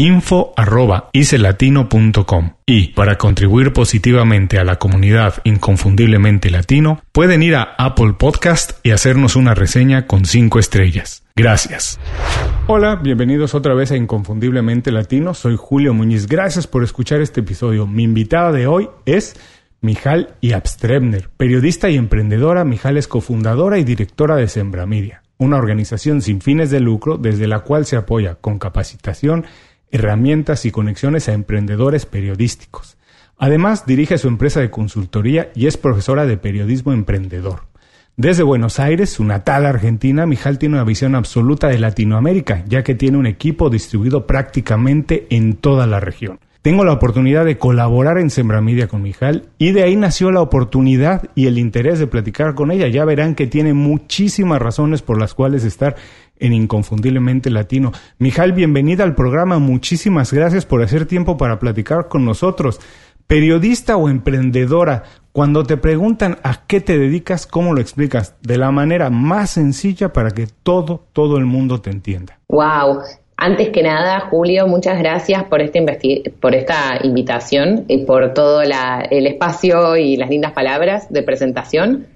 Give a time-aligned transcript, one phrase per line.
[0.00, 8.78] info.icelatino.com y para contribuir positivamente a la comunidad inconfundiblemente latino pueden ir a Apple Podcast
[8.82, 11.22] y hacernos una reseña con 5 estrellas.
[11.36, 12.00] Gracias.
[12.66, 15.34] Hola, bienvenidos otra vez a Inconfundiblemente Latino.
[15.34, 16.26] Soy Julio Muñiz.
[16.26, 17.86] Gracias por escuchar este episodio.
[17.86, 19.36] Mi invitada de hoy es
[19.82, 22.64] Mijal Iabstrebner, periodista y emprendedora.
[22.64, 27.46] Mijal es cofundadora y directora de Sembra Media, una organización sin fines de lucro desde
[27.46, 29.44] la cual se apoya con capacitación
[29.90, 32.96] herramientas y conexiones a emprendedores periodísticos.
[33.38, 37.70] Además, dirige su empresa de consultoría y es profesora de periodismo emprendedor.
[38.16, 42.94] Desde Buenos Aires, su natal Argentina, Mijal tiene una visión absoluta de Latinoamérica, ya que
[42.94, 46.38] tiene un equipo distribuido prácticamente en toda la región.
[46.62, 51.30] Tengo la oportunidad de colaborar en Sembramidia con Mijal y de ahí nació la oportunidad
[51.34, 52.86] y el interés de platicar con ella.
[52.88, 55.96] Ya verán que tiene muchísimas razones por las cuales estar
[56.40, 57.92] en Inconfundiblemente Latino.
[58.18, 59.58] Mijal, bienvenida al programa.
[59.58, 62.80] Muchísimas gracias por hacer tiempo para platicar con nosotros.
[63.26, 68.34] Periodista o emprendedora, cuando te preguntan a qué te dedicas, ¿cómo lo explicas?
[68.42, 72.40] De la manera más sencilla para que todo, todo el mundo te entienda.
[72.48, 73.02] Wow,
[73.36, 75.82] antes que nada, Julio, muchas gracias por, este
[76.40, 82.06] por esta invitación y por todo el espacio y las lindas palabras de presentación.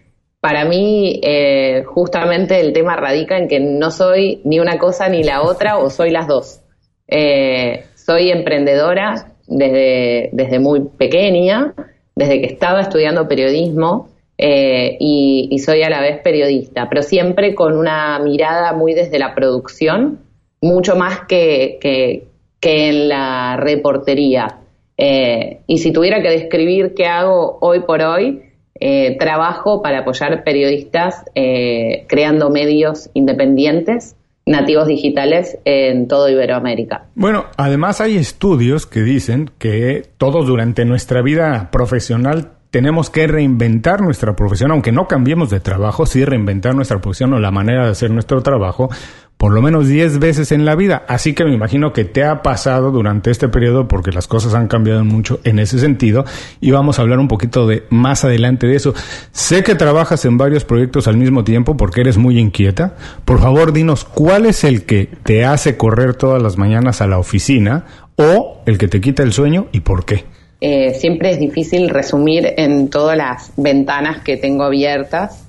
[0.45, 5.23] Para mí, eh, justamente el tema radica en que no soy ni una cosa ni
[5.23, 6.61] la otra, o soy las dos.
[7.09, 11.73] Eh, soy emprendedora desde, desde muy pequeña,
[12.15, 17.79] desde que estaba estudiando periodismo, eh, y, soy a la vez periodista, pero siempre con
[17.79, 20.19] una mirada muy desde la producción
[20.61, 22.29] mucho más que, que,
[22.61, 24.59] en la reportería.
[24.99, 28.43] Y si tuviera que describir qué hago hoy por hoy,
[28.81, 37.07] eh, trabajo para apoyar periodistas eh, creando medios independientes nativos digitales en todo Iberoamérica.
[37.15, 44.01] Bueno, además hay estudios que dicen que todos durante nuestra vida profesional tenemos que reinventar
[44.01, 47.93] nuestra profesión, aunque no cambiemos de trabajo, sí reinventar nuestra profesión o la manera de
[47.93, 48.91] hacer nuestro trabajo,
[49.37, 51.05] por lo menos 10 veces en la vida.
[51.09, 54.69] Así que me imagino que te ha pasado durante este periodo porque las cosas han
[54.69, 56.25] cambiado mucho en ese sentido
[56.61, 58.95] y vamos a hablar un poquito de más adelante de eso.
[59.33, 62.95] Sé que trabajas en varios proyectos al mismo tiempo porque eres muy inquieta.
[63.25, 67.19] Por favor, dinos cuál es el que te hace correr todas las mañanas a la
[67.19, 67.85] oficina
[68.17, 70.25] o el que te quita el sueño y por qué.
[70.61, 75.44] Eh, siempre es difícil resumir en todas las ventanas que tengo abiertas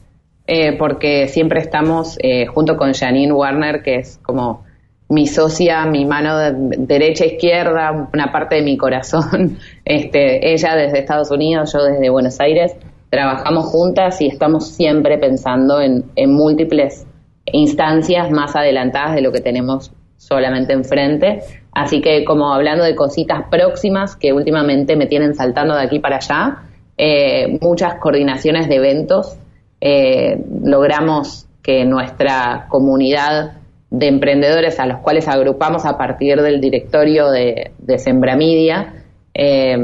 [0.48, 4.64] eh, porque siempre estamos eh, junto con Janine Warner, que es como
[5.10, 9.58] mi socia, mi mano de derecha izquierda, una parte de mi corazón.
[9.86, 12.76] Este, ella desde Estados Unidos, yo desde Buenos Aires,
[13.12, 17.06] trabajamos juntas y estamos siempre pensando en, en múltiples
[17.46, 21.42] instancias más adelantadas de lo que tenemos solamente enfrente.
[21.72, 26.18] Así que como hablando de cositas próximas que últimamente me tienen saltando de aquí para
[26.18, 26.64] allá,
[26.98, 29.38] eh, muchas coordinaciones de eventos
[29.88, 33.52] eh, logramos que nuestra comunidad
[33.92, 38.96] de emprendedores a los cuales agrupamos a partir del directorio de, Sembramidia
[39.32, 39.78] eh,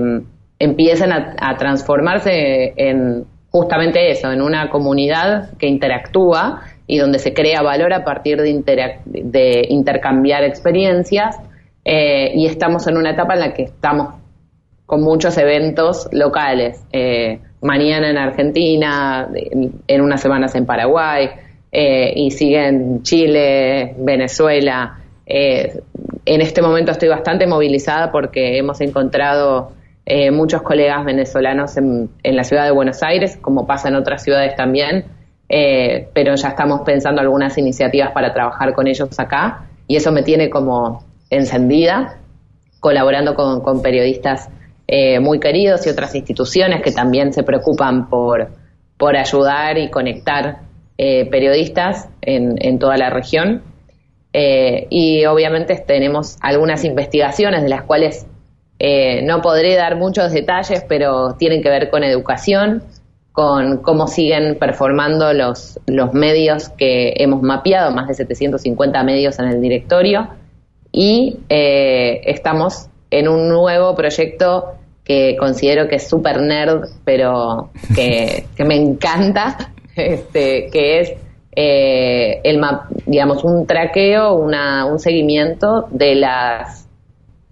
[0.57, 7.61] empiecen a, transformarse en justamente eso, en una comunidad que interactúa y donde se crea
[7.61, 11.37] valor a partir de, intercambiar experiencias
[11.85, 14.15] eh, y estamos en una etapa en la que estamos
[14.87, 16.83] con muchos eventos locales.
[17.61, 21.29] Mañana en Argentina, en, unas semanas en Paraguay,
[21.71, 24.97] y siguen Chile, Venezuela.
[25.25, 29.71] en este momento estoy bastante movilizada porque hemos encontrado
[30.33, 34.55] muchos colegas venezolanos en, en, la ciudad de Buenos Aires, como pasa en otras ciudades
[34.55, 35.05] también,
[35.47, 40.49] pero ya estamos pensando algunas iniciativas para trabajar con ellos acá y eso me tiene
[40.49, 42.17] como encendida,
[42.79, 44.49] colaborando con, periodistas
[44.93, 48.49] eh, muy queridos y otras instituciones que también se preocupan por,
[48.97, 50.63] por ayudar y conectar
[50.97, 53.63] eh, periodistas en, toda la región.
[54.33, 58.27] Eh, y obviamente tenemos algunas investigaciones de las cuales
[59.23, 62.83] no podré dar muchos detalles, pero tienen que ver con educación,
[63.31, 69.45] con cómo siguen performando los, los medios que hemos mapeado, más de 750 medios en
[69.45, 70.27] el directorio,
[70.91, 78.75] y estamos en un nuevo proyecto que considero que es súper nerd, pero que, me
[78.75, 81.13] encanta, este, que es
[81.55, 82.61] eh, el
[83.05, 86.87] digamos, un traqueo, una, un seguimiento de las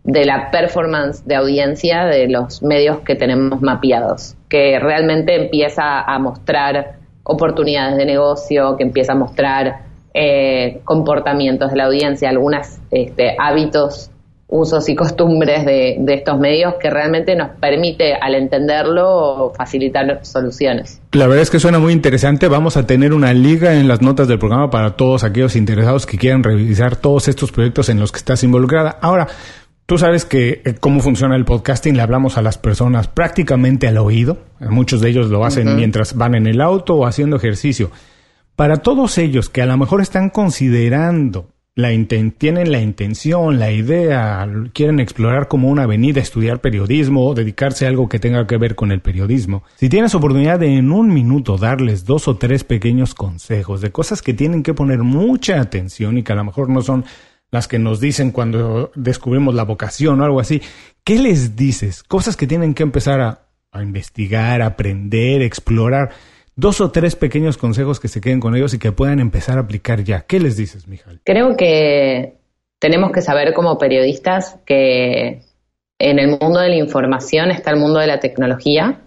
[0.04, 6.18] de la performance de audiencia de los medios que tenemos mapeados, que realmente empieza a
[6.18, 9.82] mostrar oportunidades de negocio, que empieza a mostrar
[10.14, 14.10] eh, comportamientos de la audiencia, algunos este, hábitos,
[14.50, 21.02] usos y costumbres de, de, estos medios que realmente nos permite, al entenderlo, facilitar soluciones.
[21.12, 22.48] La verdad es que suena muy interesante.
[22.48, 26.18] Vamos a tener una liga en las notas del programa para todos aquellos interesados que
[26.18, 28.98] quieran revisar todos estos proyectos en los que estás involucrada.
[29.02, 29.28] Ahora,
[29.90, 33.98] Tú sabes que eh, cómo funciona el podcasting, le hablamos a las personas prácticamente al
[33.98, 34.38] oído.
[34.60, 37.90] Muchos de ellos lo hacen mientras van en el auto o haciendo ejercicio.
[38.56, 41.90] Para todos ellos que a lo mejor están considerando, la
[42.38, 47.90] tienen la intención, la idea, quieren explorar como una avenida, estudiar periodismo o dedicarse a
[47.90, 51.58] algo que tenga que ver con el periodismo, si tienes oportunidad de en un minuto
[51.58, 56.24] darles dos o tres pequeños consejos de cosas que tienen que poner mucha atención y
[56.24, 57.06] que a lo mejor no son
[57.52, 60.62] las que nos dicen cuando descubrimos la vocación o algo así.
[61.04, 62.04] ¿Qué les dices?
[62.04, 63.46] Cosas que tienen que empezar a,
[63.82, 66.12] investigar, aprender, explorar.
[66.60, 69.62] Dos o tres pequeños consejos que se queden con ellos y que puedan empezar a
[69.62, 70.26] aplicar ya.
[70.28, 71.22] ¿Qué les dices, Mijal?
[71.24, 72.34] Creo que
[72.80, 75.42] tenemos que saber como periodistas que
[76.00, 79.00] en el mundo de la información está el mundo de la tecnología,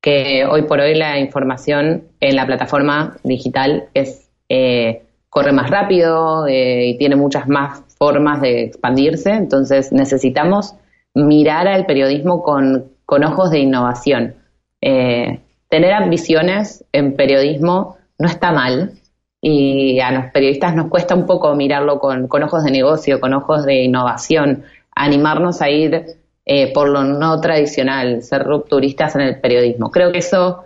[0.00, 6.46] que hoy por hoy la información en la plataforma digital es eh, corre más rápido
[6.46, 10.74] eh, y tiene muchas más formas de expandirse, entonces necesitamos
[11.12, 14.36] mirar al periodismo con, ojos de innovación.
[14.80, 18.92] Eh, tener ambiciones en periodismo no está mal
[19.40, 23.64] y a los periodistas nos cuesta un poco mirarlo con, ojos de negocio, con ojos
[23.64, 24.64] de innovación,
[24.94, 29.90] animarnos a ir eh, por lo no tradicional, ser rupturistas en el periodismo.
[29.90, 30.64] Creo que eso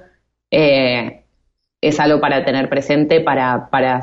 [0.50, 4.03] es algo para tener presente para, para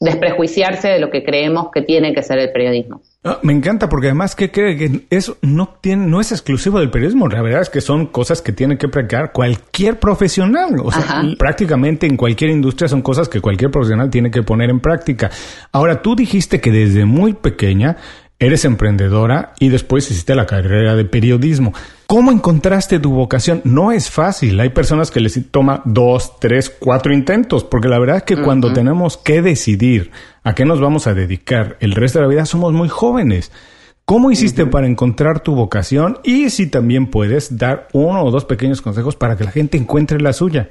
[0.00, 3.02] desprejuiciarse de lo que creemos que tiene que ser el periodismo.
[3.24, 6.90] Ah, me encanta porque además que cree que eso no tiene, no es exclusivo del
[6.90, 7.26] periodismo.
[7.26, 10.76] La verdad es que son cosas que tiene que practicar cualquier profesional.
[10.84, 14.78] O sea, prácticamente en cualquier industria son cosas que cualquier profesional tiene que poner en
[14.78, 15.30] práctica.
[15.72, 17.96] Ahora, tú dijiste que desde muy pequeña
[18.38, 21.72] eres emprendedora y después hiciste la carrera de periodismo.
[22.10, 23.60] ¿Cómo encontraste tu vocación?
[23.64, 24.58] No es fácil.
[24.60, 28.72] Hay personas que les toma dos, tres, cuatro intentos, porque la verdad es que cuando
[28.72, 30.10] tenemos que decidir
[30.42, 33.52] a qué nos vamos a dedicar el resto de la vida, somos muy jóvenes.
[34.06, 36.18] ¿Cómo hiciste para encontrar tu vocación?
[36.24, 40.18] Y si también puedes dar uno o dos pequeños consejos para que la gente encuentre
[40.18, 40.70] la suya.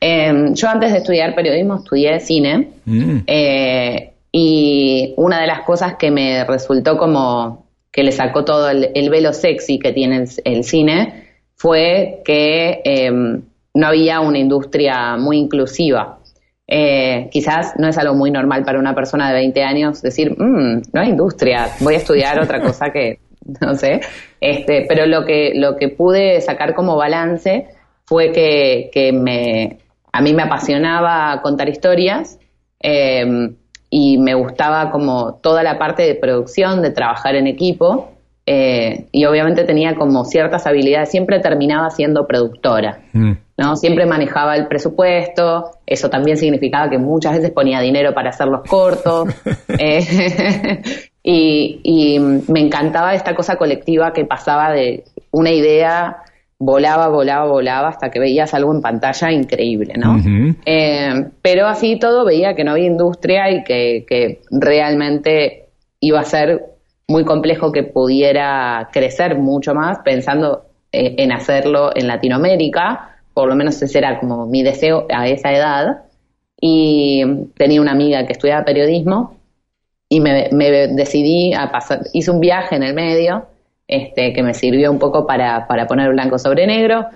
[0.00, 2.70] Em, yo antes de estudiar periodismo estudié cine.
[2.86, 3.16] Mm.
[3.26, 9.10] Eh, y una de las cosas que me resultó como que le sacó todo el,
[9.10, 13.42] velo sexy que tiene el, cine fue que em,
[13.74, 16.18] no había una industria muy inclusiva.
[16.66, 20.82] Eh, quizás no es algo muy normal para una persona de 20 años decir, mm,
[20.92, 23.18] no hay industria, voy a estudiar otra cosa que,
[23.60, 24.00] no sé,
[24.40, 27.66] este, pero lo que, lo que pude sacar como balance
[28.06, 29.78] fue que, que me,
[30.12, 32.38] a mí me apasionaba contar historias,
[32.80, 33.52] eh,
[33.94, 38.12] y me gustaba como toda la parte de producción, de trabajar en equipo,
[38.46, 43.32] eh, y obviamente tenía como ciertas habilidades, siempre terminaba siendo productora, mm.
[43.58, 43.76] ¿no?
[43.76, 48.62] Siempre manejaba el presupuesto, eso también significaba que muchas veces ponía dinero para hacer los
[48.62, 49.28] cortos,
[49.78, 50.80] eh,
[51.22, 52.18] y, y
[52.50, 56.22] me encantaba esta cosa colectiva que pasaba de una idea
[56.64, 60.16] volaba, volaba, volaba hasta que veías algo en pantalla increíble, ¿no?
[60.64, 65.66] Eh, pero así todo veía que no había industria y que, realmente
[65.98, 66.64] iba a ser
[67.08, 73.56] muy complejo que pudiera crecer mucho más pensando eh, en hacerlo en Latinoamérica, por lo
[73.56, 76.04] menos ese era como mi deseo a esa edad.
[76.60, 77.24] y
[77.56, 79.36] tenía una amiga que estudiaba periodismo
[80.08, 80.48] y me,
[80.94, 83.46] decidí a pasar, hice un viaje en el medio
[83.92, 87.06] este, que me sirvió un poco para, para poner blanco sobre negro.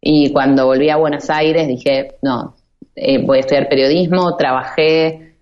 [0.00, 2.54] Y cuando volví a Buenos Aires dije, no,
[2.94, 5.34] eh, voy a estudiar periodismo, trabajé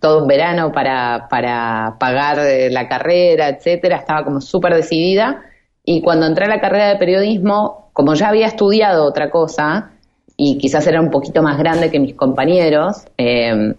[0.00, 5.42] todo un verano para, para pagar eh, la carrera, etcétera, estaba como súper decidida.
[5.84, 9.90] Y cuando entré a la carrera de periodismo, como ya había estudiado otra cosa
[10.36, 13.74] y quizás era un poquito más grande que mis compañeros, eh,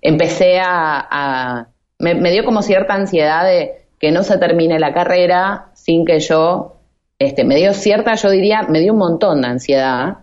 [0.00, 1.66] empecé a,
[1.98, 6.20] me, me, dio como cierta ansiedad de que no se termine la carrera sin que
[6.20, 6.76] yo,
[7.18, 10.18] este, me dio cierta, yo diría, me dio un montón de ansiedad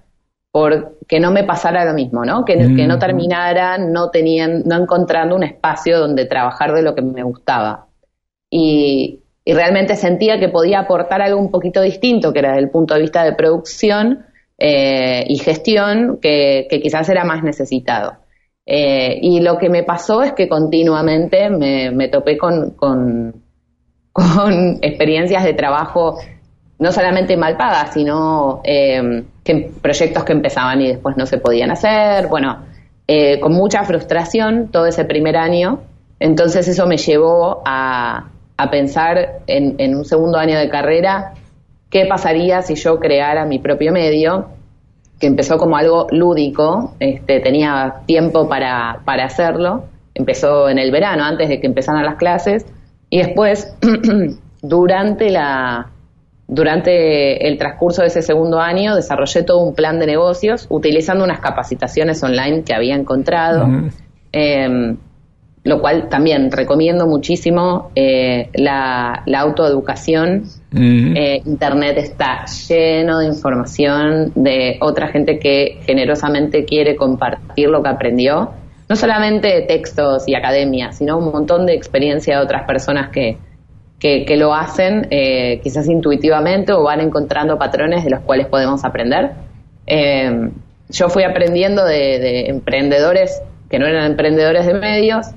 [0.52, 2.46] por que no me pasara lo mismo, ¿no?
[2.46, 7.02] Que, que no terminara no tenían, no encontrando un espacio donde trabajar de lo que
[7.02, 7.88] me gustaba.
[8.50, 12.72] Y, y realmente sentía que podía aportar algo un poquito distinto, que era desde el
[12.72, 14.26] punto de vista de producción
[14.58, 18.14] eh, y gestión, que, quizás era más necesitado.
[18.66, 23.45] Eh, y lo que me pasó es que continuamente me, me topé con, con,
[24.16, 26.18] con experiencias de trabajo
[26.80, 31.72] no solamente mal pagas, sino eh, que proyectos que empezaban y después no se podían
[31.72, 32.60] hacer, bueno,
[33.08, 35.82] eh, con mucha frustración todo ese primer año.
[36.20, 41.34] Entonces eso me llevó a, a pensar en, en, un segundo año de carrera
[41.90, 44.48] qué pasaría si yo creara mi propio medio,
[45.20, 51.24] que empezó como algo lúdico, este, tenía tiempo para, para hacerlo, empezó en el verano,
[51.24, 52.66] antes de que empezaran las clases,
[53.10, 53.76] y después,
[54.62, 55.92] durante la,
[56.48, 61.40] durante el transcurso de ese segundo año desarrollé todo un plan de negocios utilizando unas
[61.40, 63.68] capacitaciones online que había encontrado,
[64.32, 64.98] em,
[65.64, 70.44] lo cual también recomiendo muchísimo eh, la, autoeducación.
[70.78, 77.90] Eh, Internet está lleno de información de otra gente que generosamente quiere compartir lo que
[77.90, 78.52] aprendió,
[78.88, 83.38] no solamente textos y academia, sino un montón de experiencia de otras personas que,
[84.00, 89.32] que, lo hacen eh, quizás intuitivamente o van encontrando patrones de los cuales podemos aprender.
[89.88, 90.50] Eh,
[90.90, 95.28] yo fui aprendiendo de, emprendedores que no eran emprendedores de medios,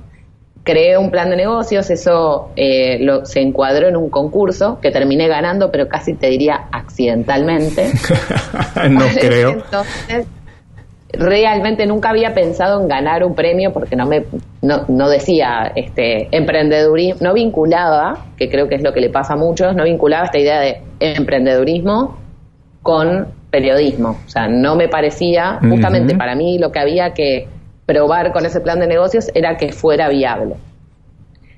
[0.62, 5.26] creé un plan de negocios, eso eh, lo, se encuadró en un concurso que terminé
[5.28, 7.90] ganando, pero casi te diría accidentalmente.
[8.90, 9.52] no creo.
[9.52, 10.26] Entonces,
[11.12, 14.24] realmente nunca había pensado en ganar un premio porque no me
[14.60, 19.36] no, decía este emprendedurismo, no vinculaba, que creo que es lo que le pasa a
[19.36, 22.18] muchos, no vinculaba esta idea de emprendedurismo
[22.82, 24.18] con periodismo.
[24.26, 27.48] O sea, no me parecía, justamente para mí lo que había que
[27.86, 30.56] probar con ese plan de negocios era que fuera viable.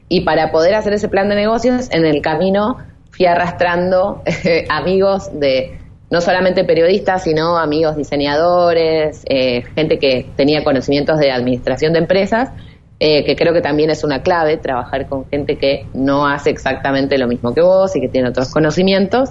[0.08, 2.78] Y para poder hacer ese plan de negocios, en el camino
[3.10, 4.22] fui arrastrando
[4.68, 5.79] amigos de
[6.10, 12.50] no solamente periodistas, sino amigos diseñadores, eh, gente que tenía conocimientos de administración de empresas,
[12.98, 17.16] eh, que creo que también es una clave, trabajar con gente que no hace exactamente
[17.16, 19.30] lo mismo que vos y que tiene otros conocimientos.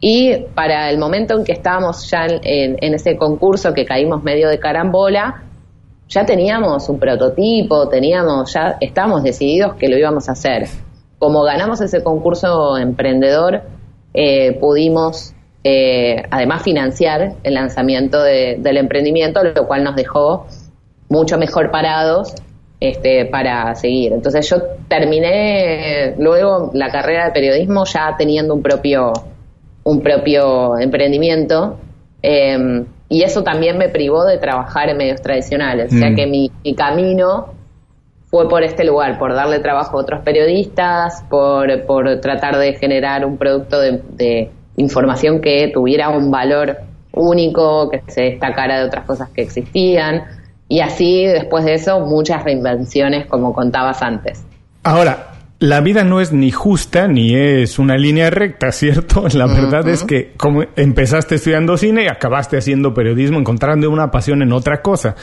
[0.00, 4.58] Y para el momento en que estábamos ya en, ese concurso que caímos medio de
[4.58, 5.44] carambola,
[6.08, 10.66] ya teníamos un prototipo, teníamos, ya estábamos decididos que lo íbamos a hacer.
[11.18, 13.62] Como ganamos ese concurso emprendedor,
[14.12, 15.31] eh, pudimos
[15.64, 20.46] eh, además financiar el lanzamiento del emprendimiento, lo cual nos dejó
[21.08, 22.34] mucho mejor parados
[22.80, 24.12] este, para seguir.
[24.12, 24.56] Entonces yo
[24.88, 29.12] terminé luego la carrera de periodismo ya teniendo un propio,
[29.84, 31.78] un propio emprendimiento
[32.22, 35.92] em, y eso también me privó de trabajar en medios tradicionales.
[35.94, 36.16] O sea mm.
[36.16, 37.52] que mi, camino
[38.24, 43.24] fue por este lugar, por darle trabajo a otros periodistas, por, por tratar de generar
[43.24, 44.50] un producto de
[44.82, 46.78] información que tuviera un valor
[47.12, 50.24] único, que se destacara de otras cosas que existían.
[50.68, 54.44] Y así, después de eso, muchas reinvenciones, como contabas antes.
[54.82, 59.24] Ahora, la vida no es ni justa ni es una línea recta, ¿cierto?
[59.32, 64.42] La verdad es que como empezaste estudiando cine y acabaste haciendo periodismo, encontrando una pasión
[64.42, 65.14] en otra cosa.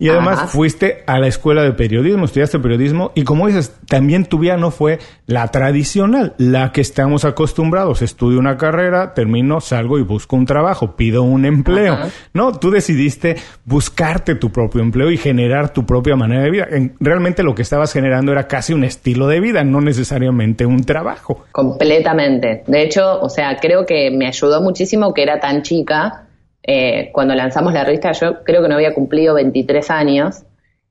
[0.00, 4.38] Y además fuiste a la escuela de periodismo, estudiaste periodismo y como dices, también tu
[4.38, 8.00] vida no fue la tradicional, la que estamos acostumbrados.
[8.00, 11.98] Estudio una carrera, termino, salgo y busco un trabajo, pido un empleo.
[12.32, 16.68] No, tú decidiste buscarte tu propio empleo y generar tu propia manera de vida.
[17.00, 21.44] realmente lo que estabas generando era casi un estilo de vida, no necesariamente un trabajo.
[21.50, 22.62] Completamente.
[22.68, 26.27] De hecho, o sea, creo que me ayudó muchísimo que era tan chica
[26.62, 30.42] eh, cuando lanzamos la revista yo creo que no había cumplido 23 años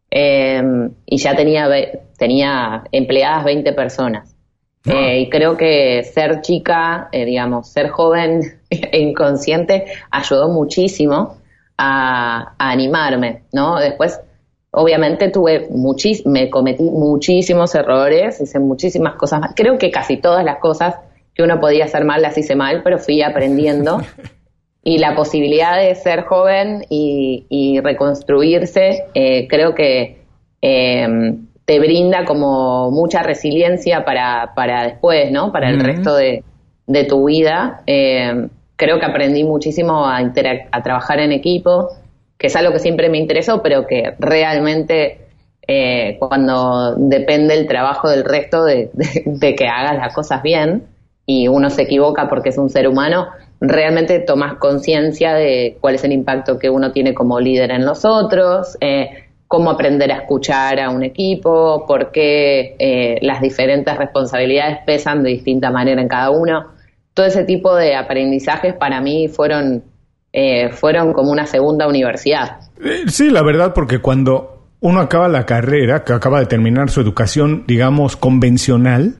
[0.09, 0.61] eh,
[1.05, 1.69] y ya tenía,
[2.17, 4.35] tenía empleadas 20 personas.
[4.85, 4.91] Ah.
[4.93, 11.37] Eh, y creo que ser chica, digamos, ser joven e inconsciente ayudó muchísimo
[11.77, 13.79] a, animarme, ¿no?
[13.79, 14.19] Después
[14.71, 19.51] obviamente tuve muchis me cometí muchísimos errores, hice muchísimas cosas mal.
[19.55, 20.95] Creo que casi todas las cosas
[21.33, 24.01] que uno podía hacer mal las hice mal, pero fui aprendiendo.
[24.87, 30.21] y la posibilidad de ser joven y, reconstruirse, eh, creo que
[30.61, 35.51] em, te brinda como mucha resiliencia para, para después, ¿no?
[35.51, 36.41] Para el resto de,
[36.85, 37.81] de, tu vida.
[37.85, 41.89] Em, creo que aprendí muchísimo a, a trabajar en equipo,
[42.37, 45.19] que es algo que siempre me interesó, pero que realmente
[45.67, 48.89] eh, cuando depende el trabajo del resto de,
[49.25, 50.87] de, que hagas las cosas bien
[51.25, 53.27] y uno se equivoca porque es un ser humano,
[53.59, 58.05] realmente tomas conciencia de cuál es el impacto que uno tiene como líder en los
[58.05, 64.79] otros, eh, cómo aprender a escuchar a un equipo, por qué eh, las diferentes responsabilidades
[64.85, 66.67] pesan de distinta manera en cada uno.
[67.13, 69.83] Todo ese tipo de aprendizajes para mí fueron,
[70.33, 72.59] eh, fueron como una segunda universidad.
[73.07, 77.63] Sí, la verdad, porque cuando uno acaba la carrera, que acaba de terminar su educación,
[77.67, 79.15] digamos, convencional,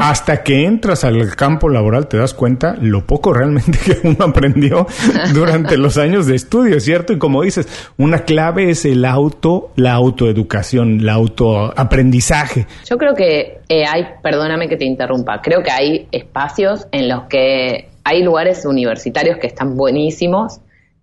[0.00, 4.86] hasta que entras al campo laboral te das cuenta lo poco realmente que uno aprendió
[5.34, 7.12] durante los años de estudio, ¿cierto?
[7.12, 12.66] Y como dices, una clave es el auto, la autoeducación, el autoaprendizaje.
[12.88, 17.24] Yo creo que eh, hay, perdóname que te interrumpa, creo que hay espacios en los
[17.24, 20.60] que hay lugares universitarios que están buenísimos,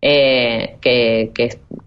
[0.07, 1.31] eh, que,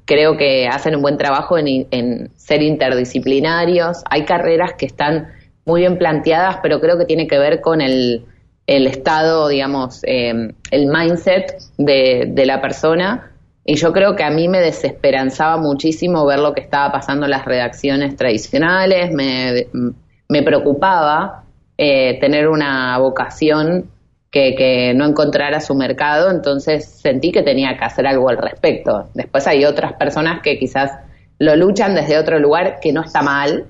[0.05, 4.03] creo que hacen un buen trabajo en, ser interdisciplinarios.
[4.11, 5.29] Hay carreras que están
[5.65, 8.27] muy bien planteadas, pero creo que tiene que ver con el,
[8.67, 13.31] estado, digamos, eh, el mindset de, la persona.
[13.65, 17.31] Y yo creo que a mí me desesperanzaba muchísimo ver lo que estaba pasando en
[17.31, 19.69] las redacciones tradicionales, me,
[20.29, 21.45] me preocupaba
[21.77, 23.89] eh, tener una vocación
[24.31, 29.09] que, no encontrara su mercado, entonces sentí que tenía que hacer algo al respecto.
[29.15, 30.93] Después hay otras personas que quizás
[31.39, 33.67] lo luchan desde otro lugar, que no está mal,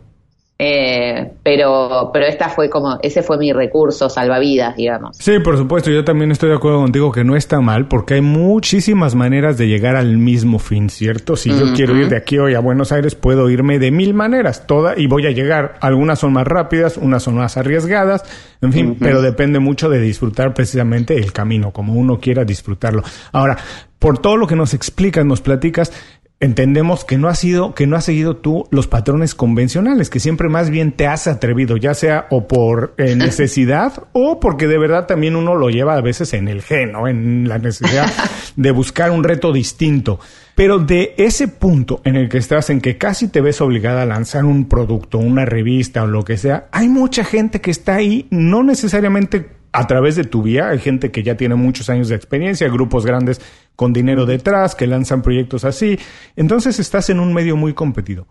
[0.60, 5.16] eh, pero, pero esta fue como, ese fue mi recurso salvavidas, digamos.
[5.16, 8.22] Sí, por supuesto, yo también estoy de acuerdo contigo que no está mal, porque hay
[8.22, 11.36] muchísimas maneras de llegar al mismo fin, ¿cierto?
[11.36, 14.66] Si yo quiero ir de aquí hoy a Buenos Aires, puedo irme de mil maneras,
[14.66, 15.76] toda, y voy a llegar.
[15.80, 18.24] Algunas son más rápidas, unas son más arriesgadas,
[18.60, 23.04] en fin, pero depende mucho de disfrutar precisamente el camino, como uno quiera disfrutarlo.
[23.30, 23.58] Ahora,
[23.98, 25.92] por todo lo que nos explicas, nos platicas,
[26.40, 30.48] entendemos que no has sido, que no has seguido tú los patrones convencionales, que siempre
[30.48, 35.06] más bien te has atrevido, ya sea o por eh, necesidad o porque de verdad
[35.06, 37.08] también uno lo lleva a veces en el gen, ¿no?
[37.08, 38.10] En la necesidad
[38.56, 40.20] de buscar un reto distinto.
[40.54, 44.06] Pero de ese punto en el que estás, en que casi te ves obligada a
[44.06, 48.26] lanzar un producto, una revista o lo que sea, hay mucha gente que está ahí,
[48.30, 50.68] no necesariamente a través de tu vía.
[50.68, 53.40] Hay gente que ya tiene muchos años de experiencia, grupos grandes
[53.76, 55.98] con dinero detrás, que lanzan proyectos así.
[56.36, 58.26] Entonces estás en un medio muy competido.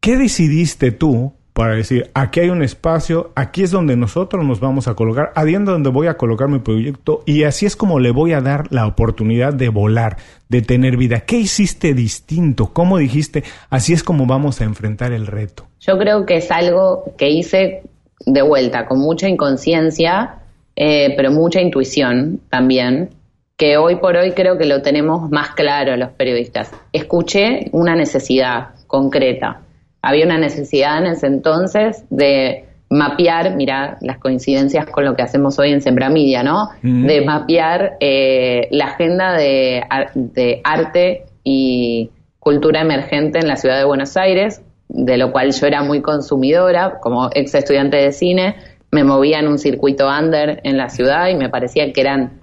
[0.00, 4.88] ¿Qué decidiste tú para decir, aquí hay un espacio, aquí es donde nosotros nos vamos
[4.88, 8.32] a colocar, adiendo donde voy a colocar mi proyecto y así es como le voy
[8.32, 10.16] a dar la oportunidad de volar,
[10.48, 11.20] de tener vida.
[11.20, 12.72] ¿Qué hiciste distinto?
[12.72, 15.66] ¿Cómo dijiste, así es como vamos a enfrentar el reto?
[15.80, 17.82] Yo creo que es algo que hice
[18.26, 20.39] de vuelta, con mucha inconsciencia,
[20.82, 23.10] eh, pero mucha intuición también,
[23.58, 26.72] que hoy por hoy creo que lo tenemos más claro los periodistas.
[26.90, 29.60] Escuché una necesidad concreta.
[30.00, 35.58] Había una necesidad en ese entonces de mapear, mira las coincidencias con lo que hacemos
[35.58, 36.70] hoy en Sembramidia, ¿no?
[36.82, 39.82] De mapear eh, la agenda de,
[40.14, 45.66] de arte y cultura emergente en la ciudad de Buenos Aires, de lo cual yo
[45.66, 48.56] era muy consumidora como ex estudiante de cine
[48.90, 52.40] me movía en un circuito under en la ciudad y me parecía que eran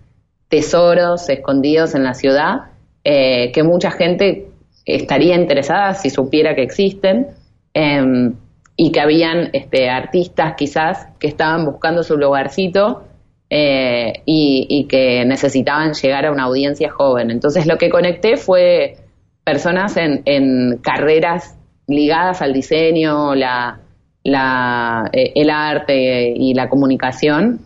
[0.49, 2.71] tesoros escondidos en la ciudad
[3.03, 4.47] eh, que mucha gente
[4.85, 7.27] estaría interesada si supiera que existen
[7.73, 8.35] em,
[8.75, 13.03] y que habían este, artistas quizás que estaban buscando su lugarcito
[13.49, 17.31] eh, y, que necesitaban llegar a una audiencia joven.
[17.31, 18.97] Entonces lo que conecté fue
[19.45, 21.57] personas en, en carreras
[21.87, 23.79] ligadas al diseño, la,
[24.27, 27.61] la, eh, el arte y la comunicación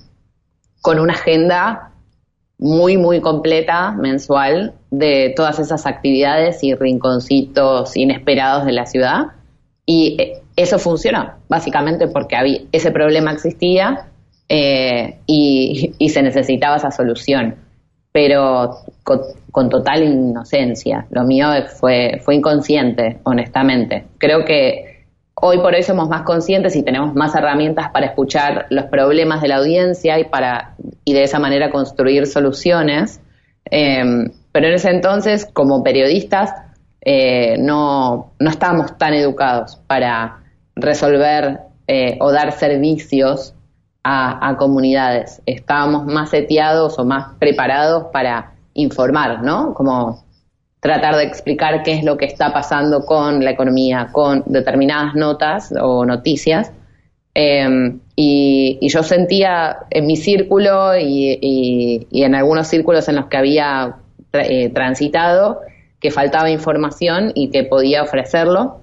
[0.79, 1.91] con una agenda
[2.59, 9.23] muy, muy completa, mensual, de todas esas actividades y rinconcitos inesperados de la ciudad.
[9.87, 14.09] Y eh, eso funcionó, básicamente porque había, ese problema existía
[14.47, 17.55] eh, y, se necesitaba esa solución,
[18.11, 19.21] pero con,
[19.51, 21.07] con, total inocencia.
[21.09, 21.47] Lo mío
[21.79, 24.05] fue, fue inconsciente, honestamente.
[24.19, 24.90] Creo que
[25.43, 29.47] Hoy por hoy somos más conscientes y tenemos más herramientas para escuchar los problemas de
[29.47, 33.19] la audiencia y para y de esa manera construir soluciones.
[33.65, 36.53] Em, pero en ese entonces, como periodistas,
[37.01, 40.43] eh, no, no estábamos tan educados para
[40.75, 43.55] resolver eh, o dar servicios
[44.03, 45.41] a, comunidades.
[45.47, 49.73] Estábamos más seteados o más preparados para informar, ¿no?
[49.73, 50.23] Como
[50.81, 55.73] tratar de explicar qué es lo que está pasando con la economía, con determinadas notas
[55.79, 56.73] o noticias.
[57.33, 63.95] Em, y, yo sentía en mi círculo y, en algunos círculos en los que había
[64.33, 65.61] eh, transitado
[66.01, 68.81] que faltaba información y que podía ofrecerlo.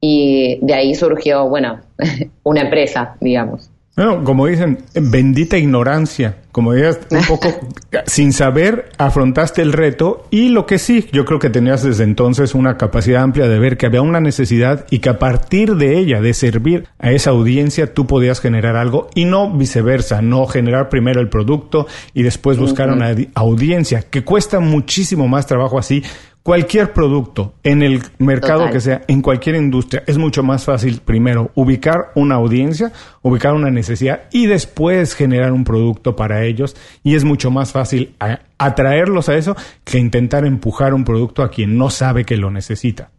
[0.00, 1.80] Y de ahí surgió, bueno,
[2.42, 3.70] una empresa, digamos.
[3.98, 6.36] Bueno, como dicen, bendita ignorancia.
[6.52, 7.48] Como digas, un poco
[8.06, 12.54] sin saber, afrontaste el reto y lo que sí, yo creo que tenías desde entonces
[12.54, 16.20] una capacidad amplia de ver que había una necesidad y que a partir de ella,
[16.20, 21.20] de servir a esa audiencia, tú podías generar algo y no viceversa, no generar primero
[21.20, 26.04] el producto y después buscar una audiencia, que cuesta muchísimo más trabajo así
[26.48, 31.50] cualquier producto en el mercado que sea, en cualquier industria, es mucho más fácil primero
[31.54, 36.74] ubicar una audiencia, ubicar una necesidad y después generar un producto para ellos.
[37.04, 38.14] Y es mucho más fácil
[38.56, 43.10] atraerlos a eso que intentar empujar un producto a quien no sabe que lo necesita.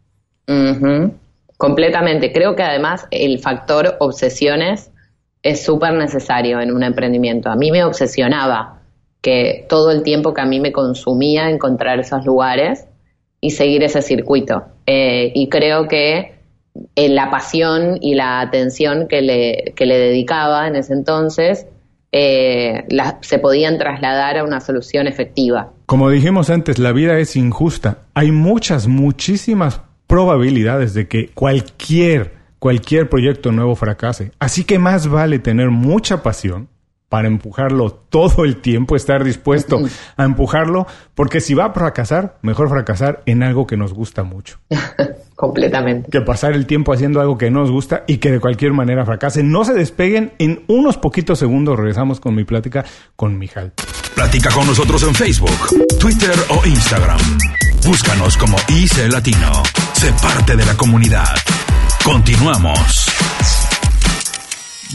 [1.56, 2.34] Completamente.
[2.34, 4.90] Creo que además el factor obsesiones
[5.44, 7.52] es súper necesario en un emprendimiento.
[7.52, 8.82] A mí me obsesionaba
[9.22, 12.88] que todo el tiempo que a mí me consumía encontrar esos lugares
[13.42, 14.64] y seguir ese circuito.
[14.86, 16.40] Eh, y creo que
[16.96, 21.66] en la pasión y la atención que le, que le dedicaba en ese entonces
[22.12, 22.86] eh,
[23.22, 25.72] se podían trasladar a una solución efectiva.
[25.86, 28.00] Como dijimos antes, la vida es injusta.
[28.14, 34.32] Hay muchas, muchísimas probabilidades de que cualquier, cualquier proyecto nuevo fracase.
[34.40, 36.68] Así que más vale tener mucha pasión
[37.10, 39.80] para empujarlo todo el tiempo, estar dispuesto
[40.16, 44.60] a empujarlo, porque si va a fracasar, mejor fracasar en algo que nos gusta mucho.
[45.36, 46.12] Completamente.
[46.12, 49.06] Que pasar el tiempo haciendo algo que no nos gusta y que de cualquier manera
[49.06, 49.42] fracase.
[49.42, 50.34] No se despeguen.
[50.38, 52.84] En unos poquitos segundos regresamos con mi plática
[53.16, 53.72] con Mijal.
[54.16, 55.50] Platica con nosotros en Facebook,
[55.98, 57.20] Twitter o Instagram.
[57.86, 59.64] Búscanos como IC Latino.
[59.94, 61.34] Sé parte de la comunidad.
[62.04, 63.59] Continuamos.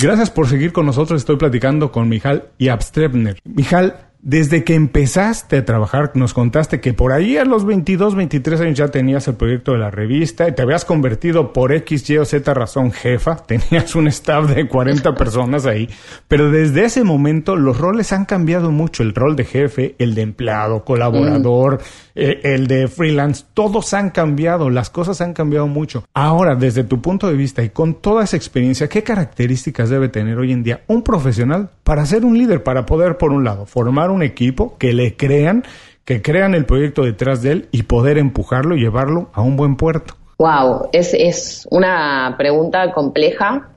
[0.00, 1.20] Gracias por seguir con nosotros.
[1.20, 3.38] Estoy platicando con Mijal y Abstrebner.
[3.44, 8.60] Mijal, desde que empezaste a trabajar, nos contaste que por ahí a los 22, 23
[8.62, 12.16] años ya tenías el proyecto de la revista y te habías convertido por X, Y
[12.16, 13.36] o Z razón jefa.
[13.46, 15.90] Tenías un staff de 40 personas ahí.
[16.26, 19.02] Pero desde ese momento los roles han cambiado mucho.
[19.02, 21.78] El rol de jefe, el de empleado, colaborador, mm.
[22.14, 24.70] eh, el de freelance, todos han cambiado.
[24.70, 26.04] Las cosas han cambiado mucho.
[26.14, 30.38] Ahora, desde tu punto de vista y con toda esa experiencia, ¿qué características debe tener
[30.38, 34.10] hoy en día un profesional para ser un líder, para poder, por un lado, formar
[34.10, 35.64] un equipo que le crean,
[36.04, 39.76] que crean el proyecto detrás de él y poder empujarlo y llevarlo a un buen
[39.76, 40.14] puerto?
[40.38, 43.70] Wow, es, es una pregunta compleja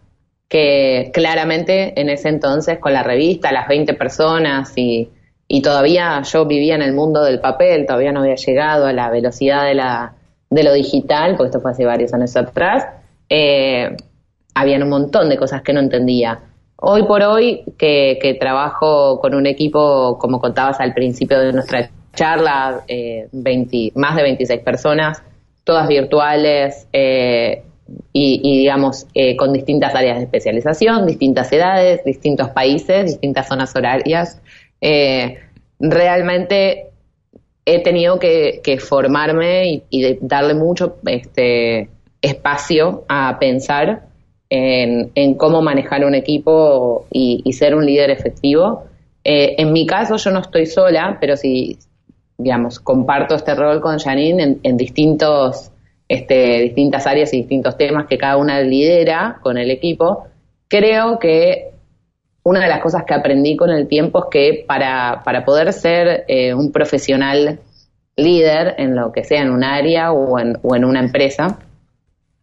[0.49, 5.09] que claramente en ese entonces con la revista, las 20 personas y,
[5.47, 9.09] y todavía yo vivía en el mundo del papel, todavía no había llegado a la
[9.09, 10.13] velocidad de, la,
[10.49, 12.85] de lo digital, porque esto fue hace varios años atrás,
[13.29, 13.95] eh,
[14.53, 16.39] habían un montón de cosas que no entendía.
[16.79, 22.83] Hoy por hoy, que, trabajo con un equipo, como contabas al principio de nuestra charla,
[22.87, 23.27] eh,
[23.95, 25.23] más de 26 personas,
[25.63, 27.63] todas virtuales eh,
[28.13, 34.39] y, digamos, eh, con distintas áreas de especialización, distintas edades, distintos países, distintas zonas horarias.
[35.79, 36.91] realmente
[37.65, 41.89] he tenido que, formarme y, y, darle mucho este,
[42.21, 44.06] espacio a pensar
[44.49, 48.85] en, cómo manejar un equipo y, ser un líder efectivo.
[49.23, 51.77] Eh, en mi caso yo no estoy sola, pero sí,
[52.37, 55.71] digamos, comparto este rol con Janine en, distintos,
[56.07, 60.25] este, distintas áreas y distintos temas que cada una lidera con el equipo.
[60.67, 61.71] Creo que
[62.43, 66.23] una de las cosas que aprendí con el tiempo es que para, para poder ser
[66.27, 67.59] eh, un profesional
[68.15, 71.59] líder en lo que sea, en un área o en, o en una empresa,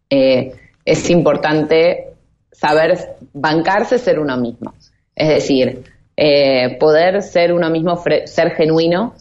[0.09, 0.53] eh,
[0.85, 2.13] es importante
[2.51, 4.75] saber bancarse ser uno mismo.
[5.15, 5.83] Es decir,
[6.15, 9.15] eh, poder ser uno mismo, ser genuino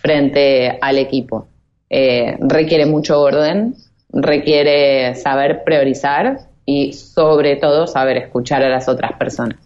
[0.00, 1.48] frente al equipo.
[1.90, 3.74] Eh, requiere mucho orden,
[4.10, 9.58] requiere saber priorizar y sobre todo saber escuchar a las otras personas.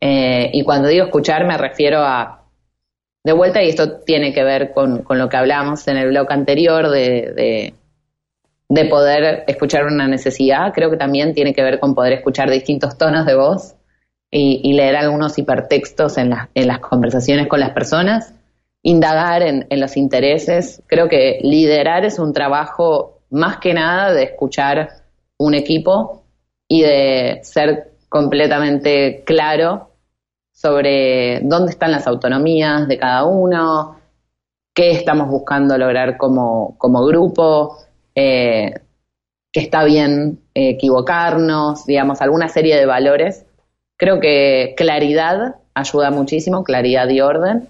[0.00, 2.42] Eh, y cuando digo escuchar me refiero a,
[3.24, 6.90] de vuelta, y esto tiene que ver con, lo que hablamos en el blog anterior
[6.90, 7.72] de
[8.88, 13.26] poder escuchar una necesidad, creo que también tiene que ver con poder escuchar distintos tonos
[13.26, 13.74] de voz
[14.30, 18.34] y, leer algunos hipertextos en, en, las conversaciones con las personas.
[18.82, 20.82] Indagar en, los intereses.
[20.86, 24.88] Creo que liderar es un trabajo más que nada de escuchar
[25.38, 26.24] un equipo
[26.66, 29.90] y de ser completamente claro
[30.52, 33.96] sobre dónde están las autonomías de cada uno,
[34.74, 37.76] qué estamos buscando lograr como, como grupo,
[38.14, 38.74] eh,
[39.52, 43.44] que está bien equivocarnos, digamos, alguna serie de valores.
[43.96, 47.68] Creo que claridad ayuda muchísimo, claridad y orden,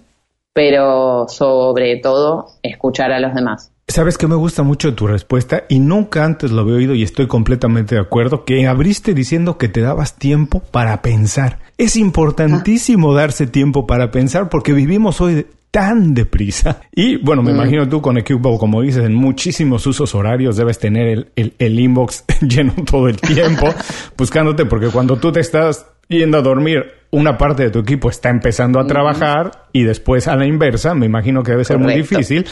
[0.53, 3.73] pero sobre todo escuchar a los demás.
[3.87, 7.27] Sabes que me gusta mucho tu respuesta y nunca antes lo había oído y estoy
[7.27, 11.59] completamente de acuerdo que abriste diciendo que te dabas tiempo para pensar.
[11.77, 16.81] Es importantísimo darse tiempo para pensar porque vivimos hoy tan deprisa.
[16.93, 17.55] Y bueno, me mm.
[17.55, 22.25] imagino tú con equipo, como dices, en muchísimos usos horarios debes tener el, el, inbox
[22.41, 23.73] lleno todo el tiempo
[24.15, 28.29] buscándote porque cuando tú te estás yendo a dormir, una parte de tu equipo está
[28.29, 32.45] empezando a trabajar y después a la inversa, me imagino que debe ser muy difícil.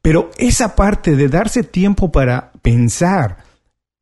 [0.00, 3.41] Pero esa parte de darse tiempo para pensar,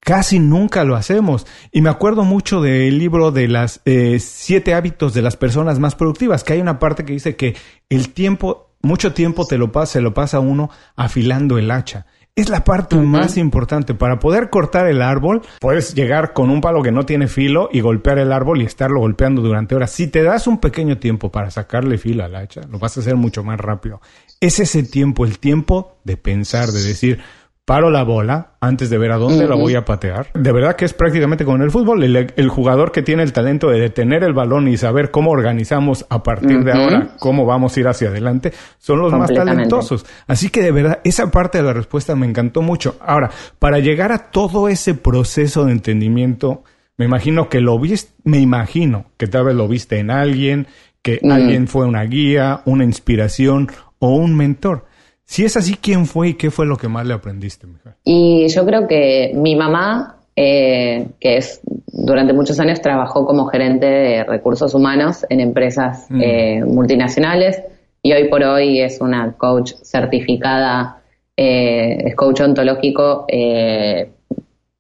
[0.01, 1.47] casi nunca lo hacemos.
[1.71, 5.95] Y me acuerdo mucho del libro de las eh, siete hábitos de las personas más
[5.95, 7.57] productivas, que hay una parte que dice que
[7.89, 12.07] el tiempo, mucho tiempo te lo pasa, se lo pasa uno afilando el hacha.
[12.37, 13.93] Es la parte más importante.
[13.93, 17.81] Para poder cortar el árbol, puedes llegar con un palo que no tiene filo y
[17.81, 19.91] golpear el árbol y estarlo golpeando durante horas.
[19.91, 23.17] Si te das un pequeño tiempo para sacarle filo al hacha, lo vas a hacer
[23.17, 24.01] mucho más rápido.
[24.41, 27.21] Es ese tiempo, el tiempo de pensar, de decir,
[27.70, 30.26] paro la bola antes de ver a dónde la voy a patear.
[30.35, 33.70] De verdad que es prácticamente como en el fútbol, el, jugador que tiene el talento
[33.70, 37.80] de detener el balón y saber cómo organizamos a partir de ahora, cómo vamos a
[37.80, 40.04] ir hacia adelante, son los más talentosos.
[40.26, 42.96] Así que de verdad, esa parte de la respuesta me encantó mucho.
[43.00, 43.30] Ahora,
[43.61, 46.64] para llegar a todo ese proceso de entendimiento,
[46.96, 50.66] me imagino que lo viste, me imagino que tal vez lo viste en alguien,
[51.02, 53.68] que alguien fue una guía, una inspiración
[54.00, 54.89] o un mentor.
[55.31, 57.69] Si es así, ¿quién fue y qué fue lo que más le aprendiste,
[58.03, 63.87] Y yo creo que mi mamá, eh, que es durante muchos años trabajó como gerente
[63.87, 66.21] de recursos humanos en empresas mm.
[66.21, 67.62] eh, multinacionales
[68.03, 71.01] y hoy por hoy es una coach certificada,
[71.37, 73.27] eh, es coach ontológico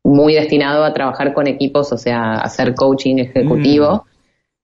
[0.02, 4.04] muy destinado a trabajar con equipos, o sea, a hacer coaching ejecutivo.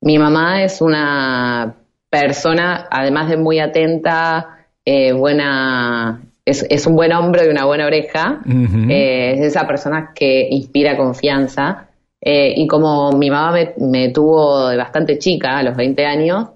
[0.00, 0.06] Mm.
[0.06, 1.76] Mi mamá es una
[2.10, 4.55] persona, además de muy atenta,
[4.88, 8.40] eh, buena, es, un buen hombro y una buena oreja,
[8.88, 11.88] eh, es esa persona que inspira confianza.
[12.20, 16.50] Eh, y como mi mamá me, tuvo de bastante chica, a los 20 años,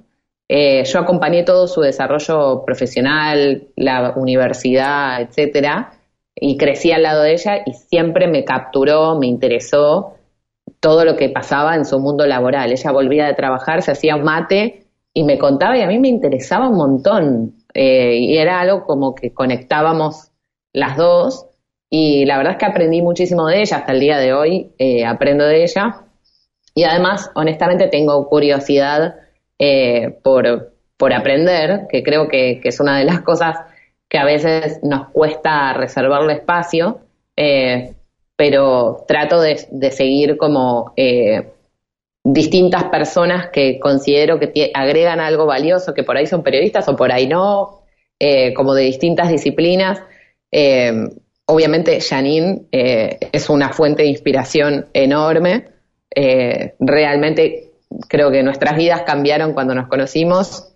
[0.49, 5.93] yo acompañé todo su desarrollo profesional, la universidad, etcétera,
[6.35, 10.14] y crecí al lado de ella y siempre me capturó, me interesó
[10.79, 12.71] todo lo que pasaba en su mundo laboral.
[12.71, 16.09] Ella volvía de trabajar, se hacía un mate y me contaba y a mí me
[16.09, 20.30] interesaba un montón eh, y era algo como que conectábamos
[20.72, 21.46] las dos
[21.88, 25.04] y la verdad es que aprendí muchísimo de ella, hasta el día de hoy eh,
[25.04, 26.04] aprendo de ella.
[26.74, 29.16] Y además honestamente tengo curiosidad
[29.59, 33.56] eh, por, por aprender, que creo que, es una de las cosas
[34.09, 37.00] que a veces nos cuesta reservarle espacio,
[38.37, 40.92] pero trato de, de seguir como
[42.24, 47.12] distintas personas que considero que agregan algo valioso, que por ahí son periodistas o por
[47.12, 47.80] ahí no,
[48.18, 50.02] eh, como de distintas disciplinas.
[50.52, 51.09] Eh,
[51.46, 55.68] obviamente Janine eh, es una fuente de inspiración enorme.
[56.78, 57.70] realmente
[58.09, 60.74] creo que nuestras vidas cambiaron cuando nos conocimos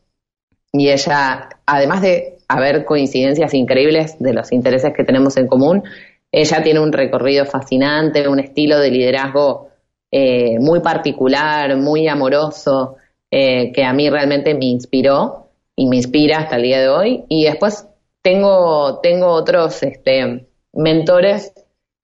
[0.72, 5.84] y ella, además de haber coincidencias increíbles de los intereses que tenemos en común,
[6.32, 9.70] ella tiene un recorrido fascinante, un estilo de liderazgo
[10.16, 12.94] eh, muy particular, muy amoroso,
[13.32, 17.24] eh, que a mí realmente me inspiró y me inspira hasta el día de hoy.
[17.28, 17.88] Y después
[18.22, 21.52] tengo, tengo otros este, mentores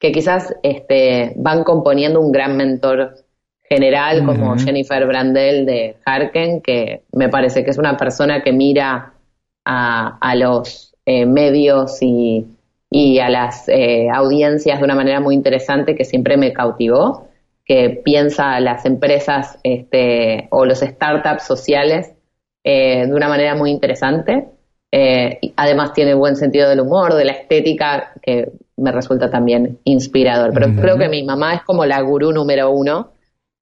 [0.00, 3.14] que quizás este, van componiendo un gran mentor
[3.62, 9.14] general como Jennifer Brandel de Harken, que me parece que es una persona que mira
[9.64, 12.44] a, los eh, medios y,
[12.90, 13.68] y, a las
[14.12, 17.29] audiencias de una manera muy interesante que siempre me cautivó
[17.70, 22.12] que piensa las empresas este, o los startups sociales
[22.64, 24.48] eh, de una manera muy interesante.
[24.90, 30.50] Eh, además tiene buen sentido del humor, de la estética, que me resulta también inspirador.
[30.52, 33.12] Pero creo que mi mamá es como la gurú número uno,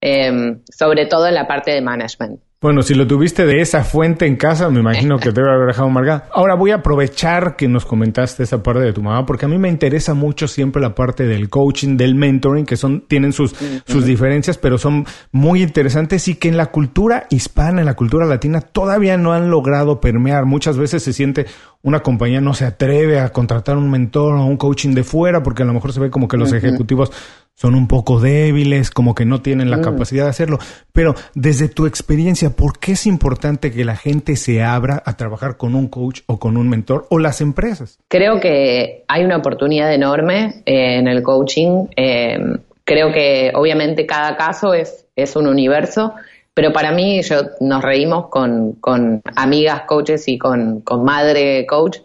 [0.01, 2.41] em, sobre todo en la parte de management.
[2.61, 5.69] Bueno, si lo tuviste de esa fuente en casa, me imagino que te debe haber
[5.69, 6.29] dejado marcada.
[6.33, 9.59] Ahora voy a aprovechar que nos comentaste esa parte de tu mamá, porque a mí
[9.59, 13.55] me interesa mucho siempre la parte del coaching, del mentoring, que son, tienen sus,
[13.87, 18.27] sus diferencias, pero son muy interesantes y que en la cultura hispana, en la cultura
[18.27, 20.45] latina, todavía no han logrado permear.
[20.45, 21.47] Muchas veces se siente
[21.83, 25.63] una compañía no se atreve a contratar un mentor o un coaching de fuera, porque
[25.63, 27.13] a lo mejor se ve como que los ejecutivos
[27.59, 29.83] son un poco débiles, como que no tienen la mm.
[29.83, 30.59] capacidad de hacerlo.
[30.93, 35.57] Pero desde tu experiencia, ¿por qué es importante que la gente se abra a trabajar
[35.57, 37.99] con un coach o con un mentor o las empresas?
[38.07, 41.87] Creo que hay una oportunidad enorme eh, en el coaching.
[41.97, 42.39] Eh,
[42.85, 46.15] creo que obviamente cada caso es, es un universo,
[46.55, 51.99] pero para mí yo nos reímos con, con amigas coaches y con, con madre coach,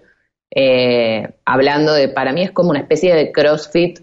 [0.49, 3.99] eh, hablando de, para mí es como una especie de CrossFit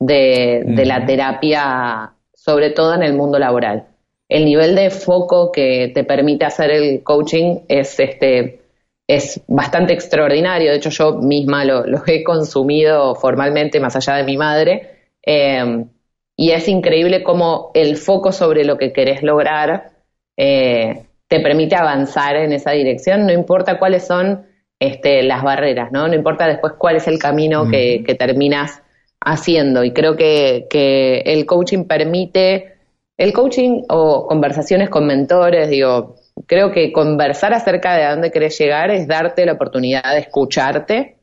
[0.00, 3.86] de, la terapia, sobre todo en el mundo laboral.
[4.28, 8.60] El nivel de foco que te permite hacer el coaching es este
[9.06, 10.70] es bastante extraordinario.
[10.70, 15.10] De hecho, yo misma lo, he consumido formalmente más allá de mi madre.
[15.24, 15.84] Eh,
[16.36, 19.90] y es increíble cómo el foco sobre lo que querés lograr
[20.38, 24.46] eh, te permite avanzar en esa dirección, no importa cuáles son
[24.78, 26.08] este, las barreras, ¿no?
[26.08, 28.82] No importa después cuál es el camino que, que terminas
[29.20, 29.84] haciendo.
[29.84, 32.74] Y creo que, el coaching permite,
[33.16, 38.58] el coaching o conversaciones con mentores, digo, creo que conversar acerca de a dónde querés
[38.58, 41.16] llegar es darte la oportunidad de escucharte.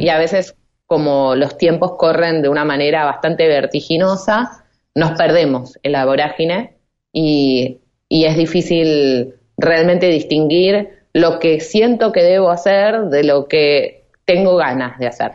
[0.00, 4.64] Y a veces, como los tiempos corren de una manera bastante vertiginosa,
[4.96, 6.74] nos perdemos en la vorágine
[7.12, 14.06] y, y es difícil realmente distinguir lo que siento que debo hacer de lo que
[14.24, 15.32] tengo ganas de hacer.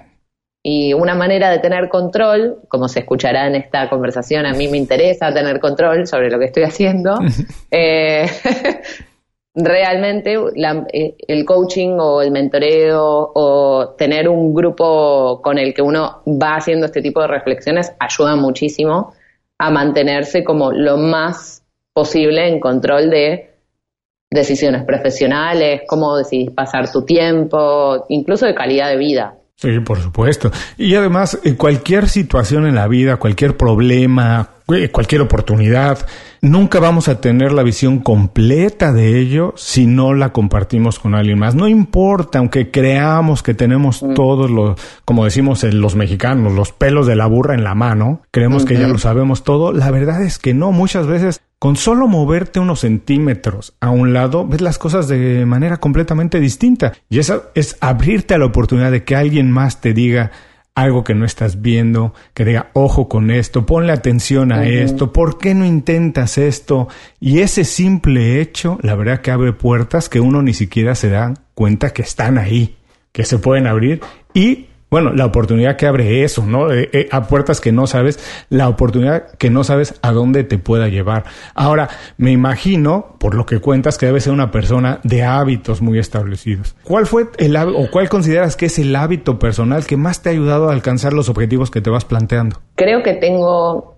[0.68, 4.80] Y una manera de tener control, como se escuchará en esta conversación, a mí me
[4.80, 7.20] interesa tener control sobre lo que estoy haciendo.
[7.70, 8.26] Eh,
[9.54, 16.24] realmente eh, el coaching o el mentoreo o tener un grupo con el que uno
[16.26, 19.14] va haciendo este tipo de reflexiones ayuda muchísimo
[19.60, 23.52] a mantenerse como lo más posible en control de
[24.32, 29.36] decisiones profesionales, cómo decidís pasar tu tiempo, incluso de calidad de vida.
[29.58, 30.52] Sí, por supuesto.
[30.78, 36.06] Y además, eh, cualquier situación en la vida, cualquier problema, eh, cualquier oportunidad,
[36.42, 41.40] nunca vamos a tener la visión completa de ello si no la compartimos con alguien
[41.40, 41.56] más.
[41.56, 44.14] No importa, aunque creamos que tenemos mm.
[44.14, 48.66] todos los, como decimos los mexicanos, los pelos de la burra en la mano, creemos
[48.66, 49.72] que ya lo sabemos todo.
[49.72, 54.46] La verdad es que no, muchas veces con solo moverte unos centímetros a un lado,
[54.46, 56.94] ves las cosas de manera completamente distinta.
[57.10, 60.32] Y eso es abrirte a la oportunidad de que alguien más te diga
[60.76, 65.38] algo que no estás viendo, que diga, ojo con esto, ponle atención a esto, ¿por
[65.38, 66.90] qué no intentas esto?
[67.22, 71.34] Y ese simple hecho, la verdad que abre puertas que uno ni siquiera se da
[71.54, 72.76] cuenta que están ahí,
[73.14, 74.02] que se pueden abrir
[74.34, 76.72] y bueno, la oportunidad que abre eso, ¿no?
[76.72, 78.20] Eh, eh, a puertas que no sabes,
[78.50, 81.26] la oportunidad que no sabes a dónde te pueda llevar.
[81.54, 86.00] Ahora, me imagino, por lo que cuentas, que debe ser una persona de hábitos muy
[86.00, 86.76] establecidos.
[86.84, 90.32] ¿Cuál fue el o cuál consideras que es el hábito personal que más te ha
[90.32, 92.62] ayudado a alcanzar los objetivos que te vas planteando?
[92.76, 93.96] Creo que tengo...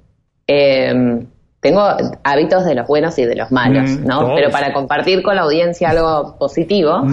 [0.47, 1.27] Em,
[1.59, 1.81] tengo
[2.23, 4.33] hábitos de los buenos y de los malos, mm, ¿no?
[4.35, 7.03] Pero para compartir con la audiencia algo positivo,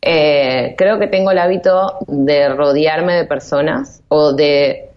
[0.00, 4.90] Eh, creo que tengo el hábito de rodearme de personas o de,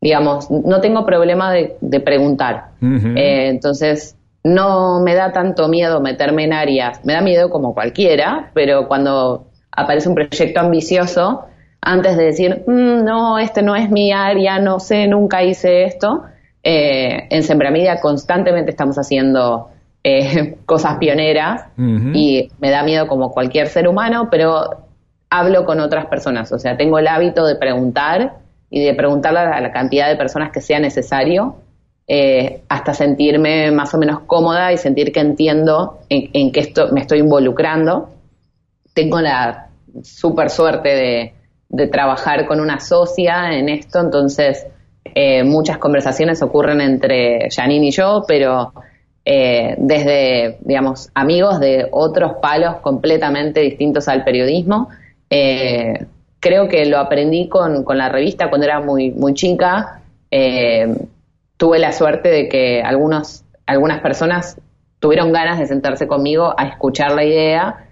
[0.00, 2.70] digamos, no tengo problema de, preguntar.
[2.80, 8.50] Eh, entonces, no me da tanto miedo meterme en áreas, me da miedo como cualquiera,
[8.54, 11.46] pero cuando aparece un proyecto ambicioso,
[11.80, 16.22] antes de decir, mm, no, este no es mi área, no sé, nunca hice esto,
[16.62, 19.70] eh, en Sembramedia constantemente estamos haciendo
[20.08, 24.86] eh, cosas pioneras y me da miedo como cualquier ser humano, pero
[25.28, 28.36] hablo con otras personas, o sea, tengo el hábito de preguntar
[28.70, 31.56] y de preguntarle a la cantidad de personas que sea necesario
[32.06, 37.00] eh, hasta sentirme más o menos cómoda y sentir que entiendo en, qué esto, me
[37.00, 38.10] estoy involucrando.
[38.94, 39.70] Tengo la
[40.04, 41.32] super suerte
[41.68, 44.68] de, trabajar con una socia en esto, entonces
[45.16, 48.72] eh, muchas conversaciones ocurren entre Janine y yo, pero
[49.28, 54.88] eh, desde, digamos, amigos de otros palos completamente distintos al periodismo.
[55.28, 56.06] Eh,
[56.38, 60.00] creo que lo aprendí con, la revista cuando era muy, muy chica.
[60.30, 60.96] Eh,
[61.56, 64.60] tuve la suerte de que algunos, algunas personas
[65.00, 67.84] tuvieron ganas de sentarse conmigo a escuchar la idea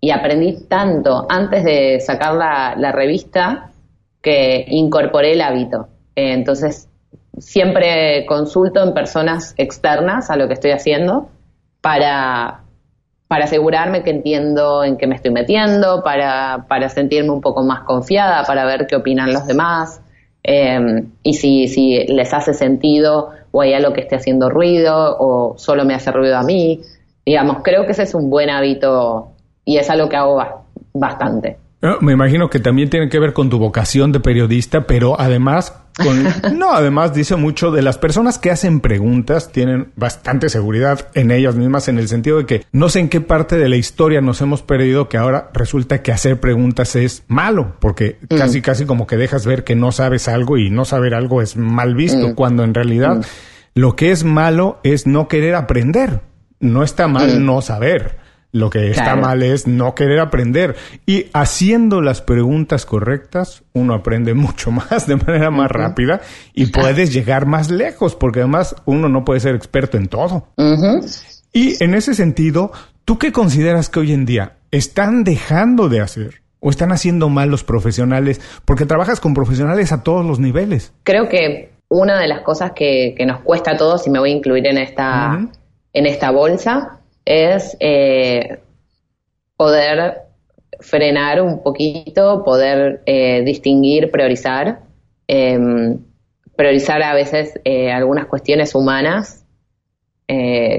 [0.00, 3.70] y aprendí tanto antes de sacar la, la revista
[4.20, 5.86] que incorporé el hábito.
[6.16, 6.89] entonces,
[7.38, 11.28] siempre consulto en personas externas a lo que estoy haciendo
[11.80, 12.62] para,
[13.28, 17.84] para asegurarme que entiendo en qué me estoy metiendo, para, para sentirme un poco más
[17.84, 20.00] confiada, para ver qué opinan los demás
[20.42, 25.58] eh, y si, si les hace sentido o hay algo que esté haciendo ruido o
[25.58, 26.80] solo me hace ruido a mí.
[27.24, 29.32] Digamos, creo que ese es un buen hábito
[29.64, 30.42] y es algo que hago
[30.92, 31.58] bastante.
[32.02, 36.24] Me imagino que también tiene que ver con tu vocación de periodista, pero además, con,
[36.58, 41.54] no, además dice mucho de las personas que hacen preguntas, tienen bastante seguridad en ellas
[41.56, 44.42] mismas, en el sentido de que no sé en qué parte de la historia nos
[44.42, 48.36] hemos perdido que ahora resulta que hacer preguntas es malo, porque mm.
[48.36, 51.56] casi, casi como que dejas ver que no sabes algo y no saber algo es
[51.56, 52.34] mal visto, mm.
[52.34, 53.22] cuando en realidad mm.
[53.74, 56.20] lo que es malo es no querer aprender.
[56.60, 58.19] No está mal no saber.
[58.52, 60.74] Lo que está mal es no querer aprender.
[61.06, 66.20] Y haciendo las preguntas correctas, uno aprende mucho más de manera más rápida
[66.52, 70.48] y puedes llegar más lejos, porque además uno no puede ser experto en todo.
[71.52, 72.72] Y en ese sentido,
[73.04, 76.42] ¿tú qué consideras que hoy en día están dejando de hacer?
[76.62, 78.40] ¿O están haciendo mal los profesionales?
[78.66, 80.92] Porque trabajas con profesionales a todos los niveles.
[81.04, 84.34] Creo que una de las cosas que, nos cuesta a todos, y me voy a
[84.36, 85.40] incluir en esta,
[85.92, 86.99] en esta bolsa,
[87.30, 88.58] es eh,
[89.56, 90.22] poder
[90.80, 94.80] frenar un poquito, poder eh, distinguir, priorizar,
[95.28, 95.98] em,
[96.56, 99.36] priorizar a veces eh, algunas cuestiones humanas.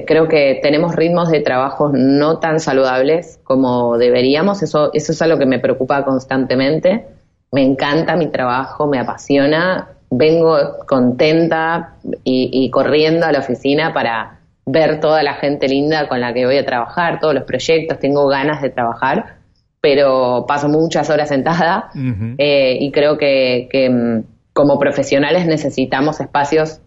[0.07, 5.37] creo que tenemos ritmos de trabajo no tan saludables como deberíamos, eso, eso es algo
[5.37, 7.05] que me preocupa constantemente.
[7.51, 10.55] Me encanta mi trabajo, me apasiona, vengo
[10.87, 14.40] contenta y corriendo a la oficina para
[14.71, 18.27] ver toda la gente linda con la que voy a trabajar, todos los proyectos, tengo
[18.27, 19.37] ganas de trabajar,
[19.81, 21.89] pero paso muchas horas sentada
[22.37, 24.19] eh, y creo que, mm,
[24.53, 26.79] como profesionales necesitamos espacios,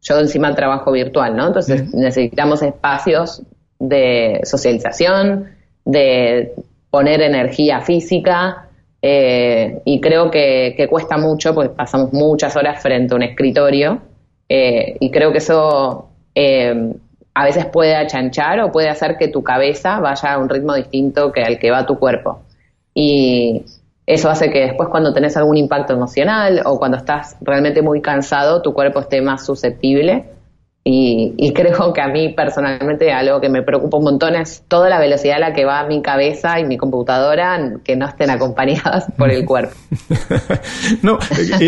[0.00, 1.46] yo encima trabajo virtual, ¿no?
[1.46, 3.42] Entonces necesitamos espacios
[3.78, 5.50] de socialización,
[5.84, 6.54] de
[6.90, 8.68] poner energía física,
[9.00, 14.00] eh, y creo que, cuesta mucho, porque pasamos muchas horas frente a un escritorio,
[14.48, 16.94] eh, y creo que eso eh,
[17.34, 21.32] a veces puede achanchar o puede hacer que tu cabeza vaya a un ritmo distinto
[21.32, 22.42] que al que va tu cuerpo.
[22.94, 23.64] Y
[24.06, 28.60] eso hace que después cuando tenés algún impacto emocional o cuando estás realmente muy cansado,
[28.60, 30.26] tu cuerpo esté más susceptible
[30.84, 34.98] y, creo que a mí personalmente algo que me preocupa un montón es toda la
[34.98, 39.30] velocidad a la que va mi cabeza y mi computadora que no estén acompañadas por
[39.30, 39.74] el cuerpo.
[41.02, 41.18] no,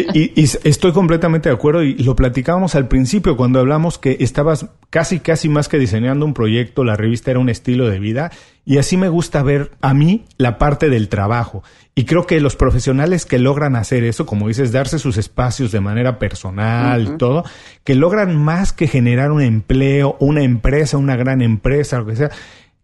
[0.03, 0.33] y,
[0.65, 5.49] estoy completamente de acuerdo y lo platicábamos al principio cuando hablamos que estabas casi, casi
[5.49, 8.31] más que diseñando un proyecto, la revista era un estilo de vida
[8.65, 11.62] y así me gusta ver a mí la parte del trabajo.
[11.97, 15.81] Y creo que los profesionales que logran hacer eso, como dices, darse sus espacios de
[15.81, 17.45] manera personal y todo,
[17.85, 22.31] que logran más que generar un empleo, una empresa, una gran empresa, lo que sea,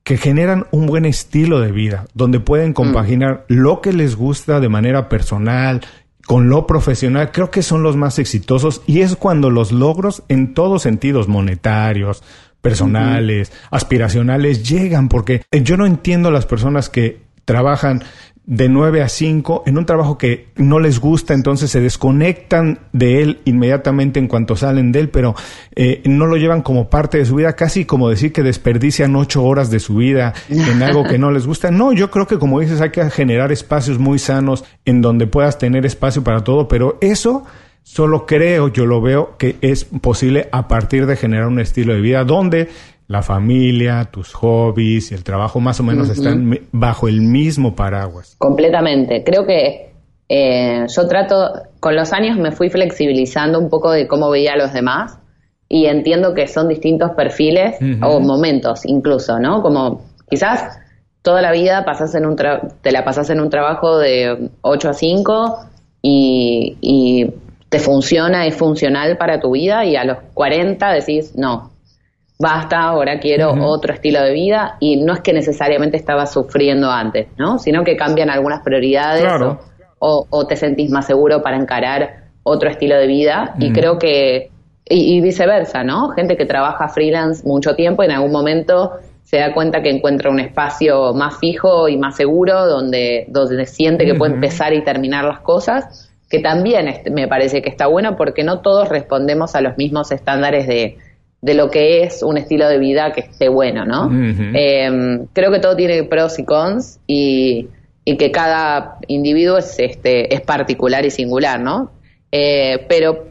[0.04, 4.68] que generan un buen estilo de vida, donde pueden compaginar lo que les gusta de
[4.68, 5.80] manera personal,
[6.26, 10.54] con lo profesional, creo que son los más exitosos y es cuando los logros en
[10.54, 12.22] todos sentidos, monetarios,
[12.60, 18.04] personales, aspiracionales, llegan, porque yo no entiendo las personas que trabajan
[18.50, 23.22] de 9 a 5 en un trabajo que no les gusta, entonces se desconectan de
[23.22, 25.36] él inmediatamente en cuanto salen de él, pero
[25.76, 29.44] eh, no lo llevan como parte de su vida, casi como decir que desperdician ocho
[29.44, 31.70] horas de su vida en algo que no les gusta.
[31.70, 35.56] No, yo creo que como dices, hay que generar espacios muy sanos en donde puedas
[35.56, 37.44] tener espacio para todo, pero eso
[37.82, 42.00] Solo creo, yo lo veo, que es posible a partir de generar un estilo de
[42.00, 42.68] vida donde
[43.10, 48.36] la familia, tus hobbies y el trabajo más o menos están bajo el mismo paraguas.
[48.38, 49.24] Completamente.
[49.24, 49.90] Creo que
[50.28, 54.56] eh, yo trato, con los años me fui flexibilizando un poco de cómo veía a
[54.56, 55.18] los demás
[55.68, 59.60] y entiendo que son distintos perfiles o momentos incluso, ¿no?
[59.60, 60.78] Como quizás
[61.22, 64.92] toda la vida pasas en un te la pasas en un trabajo de 8 a
[64.92, 65.58] 5
[66.00, 67.34] y, y
[67.68, 71.69] te funciona, es funcional para tu vida y a los 40 decís, no,
[72.40, 77.28] basta, ahora quiero otro estilo de vida y no es que necesariamente estabas sufriendo antes,
[77.36, 77.58] ¿no?
[77.58, 79.30] Sino que cambian algunas prioridades
[79.98, 84.50] o, te sentís más seguro para encarar otro estilo de vida y creo que,
[84.86, 86.08] y, viceversa, ¿no?
[86.10, 90.30] Gente que trabaja freelance mucho tiempo y en algún momento se da cuenta que encuentra
[90.30, 95.26] un espacio más fijo y más seguro donde, donde siente que puede empezar y terminar
[95.26, 99.76] las cosas que también me parece que está bueno porque no todos respondemos a los
[99.76, 100.96] mismos estándares de,
[101.42, 104.10] de lo que es un estilo de vida que esté bueno, ¿no?
[104.12, 107.68] Em, creo que todo tiene pros y cons y,
[108.04, 111.92] y, que cada individuo es, este, es particular y singular, ¿no?
[112.30, 113.26] Eh, pero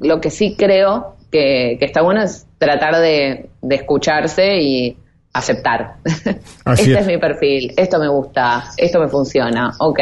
[0.00, 4.96] lo que sí creo que, que, está bueno es tratar de, de escucharse y,
[5.32, 5.96] aceptar.
[6.04, 7.06] este es.
[7.06, 10.00] mi perfil, esto me gusta, esto me funciona, ok.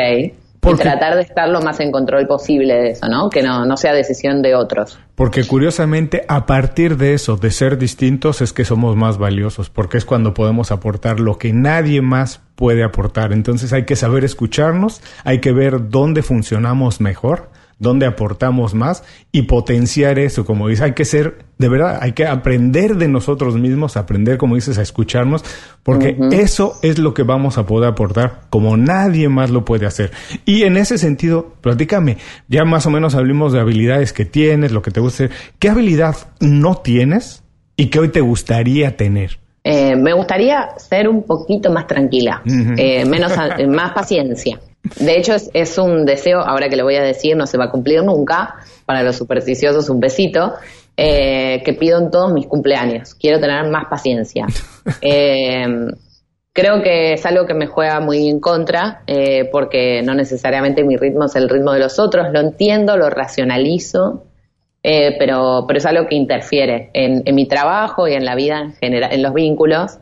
[0.66, 3.30] Y tratar de estar lo más en control posible de eso, ¿no?
[3.30, 4.98] Que no, no sea decisión de otros.
[5.14, 9.98] Porque curiosamente, a partir de eso, de ser distintos, es que somos más valiosos, porque
[9.98, 13.32] es cuando podemos aportar lo que nadie más puede aportar.
[13.32, 19.42] Entonces hay que saber escucharnos, hay que ver dónde funcionamos mejor dónde aportamos más y
[19.42, 23.96] potenciar eso, como dice, hay que ser, de verdad, hay que aprender de nosotros mismos,
[23.96, 25.44] aprender, como dices, a escucharnos,
[25.82, 30.10] porque eso es lo que vamos a poder aportar como nadie más lo puede hacer.
[30.44, 32.16] Y en ese sentido, platícame,
[32.48, 36.16] ya más o menos hablamos de habilidades que tienes, lo que te gusta, ¿qué habilidad
[36.40, 37.42] no tienes
[37.76, 39.38] y que hoy te gustaría tener?
[39.68, 42.40] Eh, me gustaría ser un poquito más tranquila,
[42.78, 43.32] eh, menos,
[43.68, 44.60] más paciencia.
[44.96, 47.70] De hecho, es, un deseo, ahora que lo voy a decir, no se va a
[47.70, 50.54] cumplir nunca, para los supersticiosos un besito,
[50.96, 53.14] eh, que pido en todos mis cumpleaños.
[53.14, 54.46] Quiero tener más paciencia.
[55.02, 55.66] Eh,
[56.52, 60.96] creo que es algo que me juega muy en contra, eh, porque no necesariamente mi
[60.96, 64.22] ritmo es el ritmo de los otros, lo entiendo, lo racionalizo,
[64.80, 68.74] pero, pero es algo que interfiere en, en, mi trabajo y en la vida en
[68.74, 69.98] general, en los vínculos.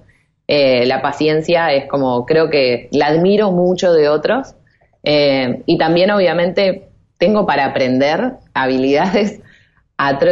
[0.47, 4.55] la paciencia es como, creo que la admiro mucho de otros,
[5.05, 6.89] eh, y también, obviamente,
[7.19, 9.41] tengo para aprender habilidades.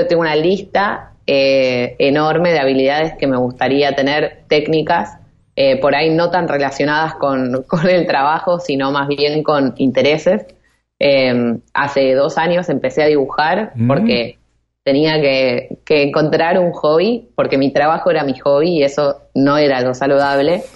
[0.09, 5.19] Tengo una lista eh, enorme de habilidades que me gustaría tener, técnicas,
[5.55, 10.47] eh, por ahí no tan relacionadas con, el trabajo, sino más bien con intereses.
[11.75, 13.87] hace dos años empecé a dibujar mm.
[13.87, 14.39] porque
[14.83, 19.59] tenía que, que, encontrar un hobby, porque mi trabajo era mi hobby y eso no
[19.59, 20.63] era algo saludable.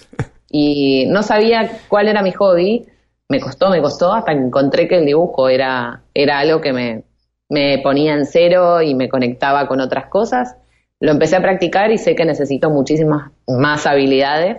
[0.48, 2.86] Y no sabía cuál era mi hobby
[3.28, 7.02] me costó, me costó hasta que encontré que el dibujo era, era algo que me,
[7.48, 10.56] me ponía en cero y me conectaba con otras cosas.
[11.00, 14.58] Lo empecé a practicar y sé que necesito muchísimas más habilidades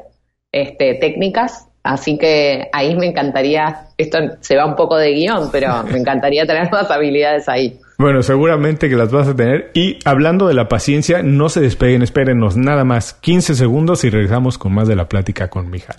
[0.52, 5.84] este, técnicas, así que ahí me encantaría, esto se va un poco de guion, pero
[5.92, 7.80] me encantaría tener más habilidades ahí.
[7.98, 9.72] Bueno, seguramente que las vas a tener.
[9.74, 14.60] Y hablando de la paciencia, no se despeguen, espérenos nada más 15 segundos y regresamos
[14.60, 15.98] con más de la plática con Mijal.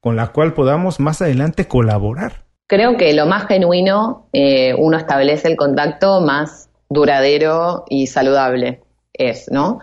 [0.00, 2.46] con la cual podamos más adelante colaborar?
[2.66, 8.80] Creo que lo más genuino, eh, uno establece el contacto más duradero y saludable
[9.12, 9.80] es, ¿no?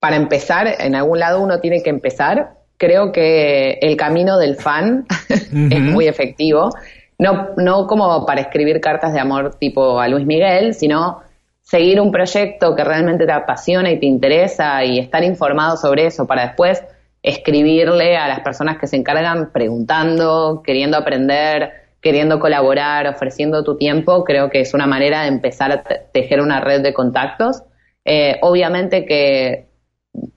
[0.00, 2.56] Para empezar, en algún lado uno tiene que empezar.
[2.76, 6.70] Creo que el camino del fan es muy efectivo.
[7.18, 11.20] No, no como para escribir cartas de amor tipo a Luis Miguel, sino
[11.60, 16.26] seguir un proyecto que realmente te apasiona y te interesa y estar informado sobre eso
[16.26, 16.82] para después
[17.22, 24.24] escribirle a las personas que se encargan preguntando, queriendo aprender, queriendo colaborar, ofreciendo tu tiempo,
[24.24, 25.82] creo que es una manera de empezar a
[26.12, 27.62] tejer una red de contactos.
[28.04, 29.66] Eh, obviamente que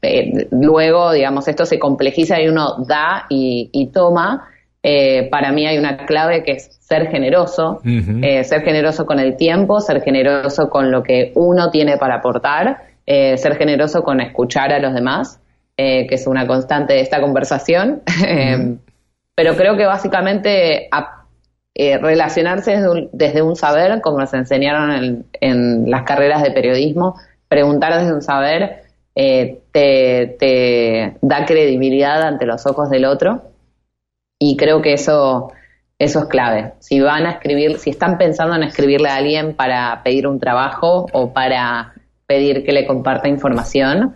[0.01, 4.47] eh, luego, digamos, esto se complejiza y uno da y, toma.
[4.83, 9.79] Eh, para mí hay una clave que es ser generoso, ser generoso con el tiempo,
[9.79, 14.95] ser generoso con lo que uno tiene para aportar, ser generoso con escuchar a los
[14.95, 15.39] demás,
[15.77, 18.01] que es una constante de esta conversación.
[19.35, 20.89] pero creo que básicamente
[21.73, 22.77] eh, relacionarse
[23.13, 27.15] desde un, saber, como nos enseñaron en, las carreras de periodismo,
[27.47, 28.83] preguntar desde un saber
[29.15, 33.43] eh, te, da credibilidad ante los ojos del otro
[34.37, 35.53] y creo que eso,
[35.97, 36.73] eso es clave.
[36.79, 41.05] Si van a escribir, si están pensando en escribirle a alguien para pedir un trabajo
[41.13, 41.93] o para
[42.25, 44.15] pedir que le comparta información,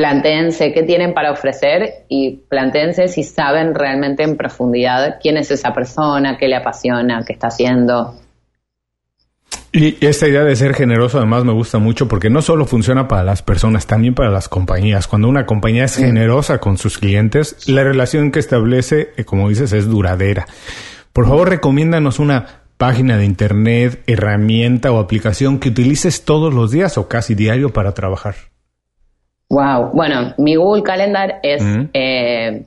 [0.00, 5.74] plantéense qué tienen para ofrecer y plantéense si saben realmente en profundidad quién es esa
[5.74, 8.14] persona, qué le apasiona, qué está haciendo.
[9.72, 13.24] Y esta idea de ser generoso además me gusta mucho porque no solo funciona para
[13.24, 15.06] las personas, también para las compañías.
[15.06, 19.74] Cuando una compañía es generosa con sus clientes, la relación que establece, eh, como dices,
[19.74, 20.46] es duradera.
[21.12, 26.96] Por favor, recomiéndanos una página de internet, herramienta o aplicación que utilices todos los días
[26.96, 28.49] o casi diario para trabajar.
[29.50, 29.90] Wow.
[29.92, 32.64] Bueno, mi Google Calendar es, eh,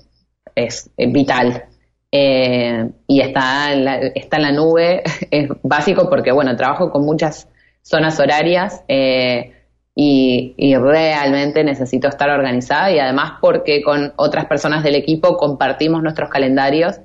[0.54, 1.64] es, vital.
[2.12, 7.06] Eh, y está en, la, está en la nube, es básico porque, bueno, trabajo con
[7.06, 7.48] muchas
[7.82, 9.54] zonas horarias eh,
[9.96, 16.04] y, y, realmente necesito estar organizada y además porque con otras personas del equipo compartimos
[16.04, 17.00] nuestros calendarios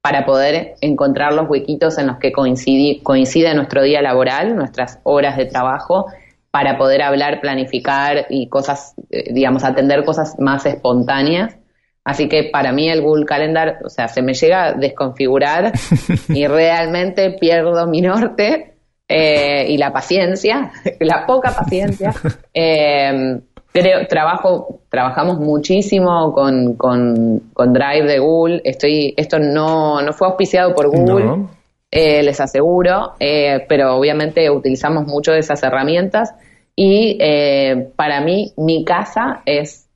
[0.00, 5.36] para poder encontrar los huequitos en los que coincide, coincide nuestro día laboral, nuestras horas
[5.36, 6.06] de trabajo,
[6.54, 11.56] para poder hablar, planificar y cosas, eh, digamos, atender cosas más espontáneas.
[12.04, 15.72] Así que para mí el Google Calendar, o sea, se me llega a desconfigurar
[16.28, 18.74] y realmente pierdo mi norte
[19.08, 22.14] eh, y la paciencia, la poca paciencia.
[22.54, 23.40] Eh,
[23.72, 27.42] Creo, trabajo, trabajamos muchísimo con, con,
[27.72, 28.60] Drive de Google.
[28.62, 31.46] Estoy, esto no, no fue auspiciado por Google,
[31.90, 36.32] eh, les aseguro, pero obviamente utilizamos mucho de esas herramientas.
[36.76, 39.88] Y eh, para mí, mi casa es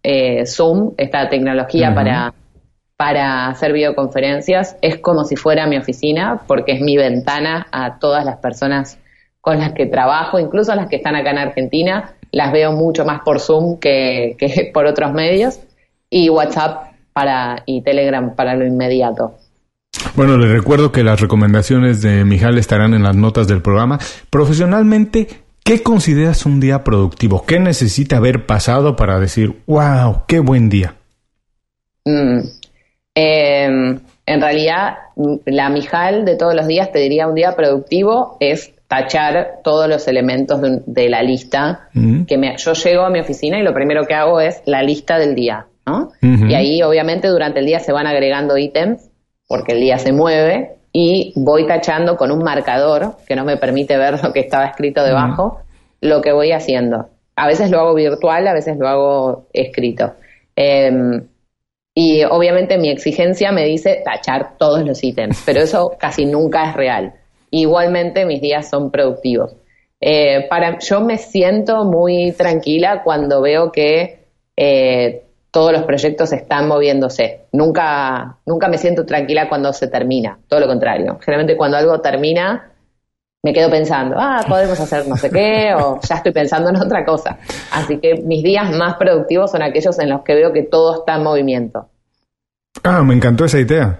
[0.47, 2.33] Zoom, esta tecnología para,
[2.97, 4.77] para hacer videoconferencias.
[4.81, 8.99] Es como si fuera mi oficina, porque es mi ventana a todas las personas
[9.41, 13.21] con las que trabajo, incluso las que están acá en Argentina las veo mucho más
[13.25, 14.37] por Zoom que,
[14.75, 15.61] por otros medios
[16.11, 19.35] y WhatsApp para y Telegram para lo inmediato.
[20.15, 23.99] Bueno, le recuerdo que las recomendaciones de Mijal estarán en las notas del programa.
[24.31, 25.29] Profesionalmente,
[25.69, 27.45] ¿qué consideras un día productivo?
[27.45, 30.95] ¿Qué necesita haber pasado para decir, wow, qué buen día?
[32.07, 32.39] Mm,
[33.15, 34.95] em, en realidad,
[35.45, 40.09] la Mijal de todos los días te diría un día productivo es tachar todos los
[40.09, 41.91] elementos de, la lista.
[41.93, 42.25] Mm.
[42.25, 45.19] que me, Yo llego a mi oficina y lo primero que hago es la lista
[45.19, 46.13] del día, ¿no?
[46.23, 49.11] Y ahí obviamente durante el día se van agregando ítems,
[49.47, 53.97] porque el día se mueve, y voy tachando con un marcador que no me permite
[53.97, 55.61] ver lo que estaba escrito debajo,
[56.01, 57.09] lo que voy haciendo.
[57.37, 60.15] A veces lo hago virtual, a veces lo hago escrito.
[60.57, 61.29] Em,
[61.95, 66.75] y obviamente mi exigencia me dice tachar todos los ítems, pero eso casi nunca es
[66.75, 67.15] real.
[67.51, 69.57] Igualmente mis días son productivos.
[70.01, 74.27] Eh, para, yo me siento muy tranquila cuando veo que
[74.57, 75.28] eh,
[75.59, 77.49] todos los proyectos están moviéndose.
[77.51, 81.19] Nunca, nunca me siento tranquila cuando se termina, todo lo contrario.
[81.21, 82.71] Generalmente cuando algo termina,
[83.43, 87.05] me quedo pensando, ah, podemos hacer no sé qué, o ya estoy pensando en otra
[87.05, 87.39] cosa.
[87.73, 91.17] Así que mis días más productivos son aquellos en los que veo que todo está
[91.17, 91.89] en movimiento.
[92.85, 93.99] Ah, me encantó esa idea.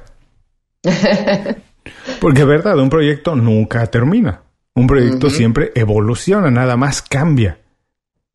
[2.21, 4.43] Porque es verdad, un proyecto nunca termina.
[4.77, 7.59] Un proyecto siempre evoluciona, nada más cambia.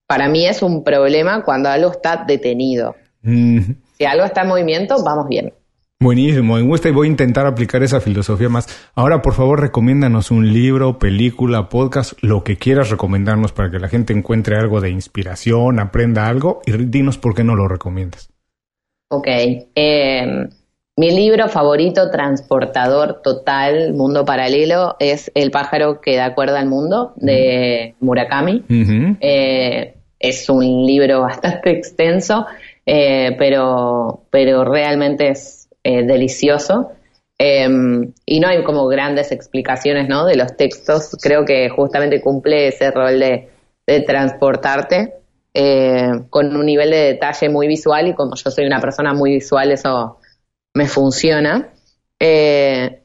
[0.08, 2.98] Para mí es un problema cuando algo está detenido.
[3.24, 5.54] Si algo está en movimiento, vamos bien.
[6.00, 8.68] Buenísimo, me gusta y voy a intentar aplicar esa filosofía más.
[8.94, 13.88] Ahora, por favor, recomiéndanos un libro, película, podcast, lo que quieras recomendarnos para que la
[13.88, 18.30] gente encuentre algo de inspiración, aprenda algo y dinos por qué no lo recomiendas.
[19.10, 19.28] Ok.
[19.28, 20.50] Eh,
[20.96, 27.14] mi libro favorito, transportador total, mundo paralelo, es El pájaro que da cuerda al mundo,
[27.16, 28.64] de Murakami.
[29.22, 32.46] Eh, es un libro bastante extenso,
[32.86, 36.92] eh, pero, pero realmente es eh, delicioso.
[37.38, 40.26] Em, y no hay como grandes explicaciones ¿no?
[40.26, 41.18] de los textos.
[41.22, 43.50] Creo que justamente cumple ese rol de,
[43.88, 45.16] de transportarte
[46.32, 49.72] con un nivel de detalle muy visual y como yo soy una persona muy visual,
[49.72, 50.18] eso
[50.74, 51.70] me funciona.
[52.20, 53.03] Eh,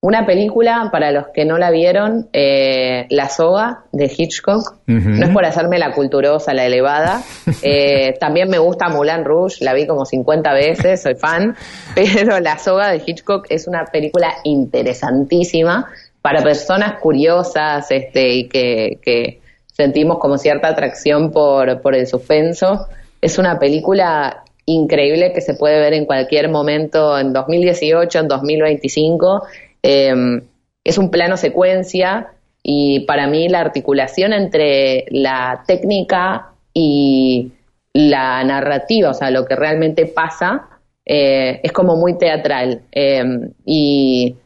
[0.00, 4.76] una película, para los que no la vieron, eh, La Soga de Hitchcock.
[4.86, 7.22] No es por hacerme la culturosa, la elevada.
[7.62, 11.56] Eh, también me gusta Moulin Rouge, la vi como 50 veces, soy fan.
[11.94, 15.86] Pero La Soga de Hitchcock es una película interesantísima
[16.22, 19.40] para personas curiosas este, y que, que
[19.72, 22.86] sentimos como cierta atracción por, por el suspenso.
[23.20, 29.42] Es una película increíble que se puede ver en cualquier momento en 2018, en 2025.
[29.82, 30.42] Em,
[30.84, 32.28] es un plano secuencia
[32.62, 37.52] y para mí la articulación entre la técnica y
[37.92, 40.68] la narrativa, o sea, lo que realmente pasa,
[41.04, 44.36] eh, es como muy teatral em, y,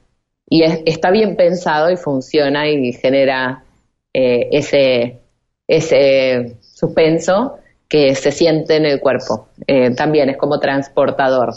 [0.49, 3.65] está bien pensado y funciona y genera
[4.13, 5.19] eh, ese,
[5.67, 7.57] ese suspenso
[7.89, 9.49] que se siente en el cuerpo.
[9.67, 11.55] Eh, también es como transportador.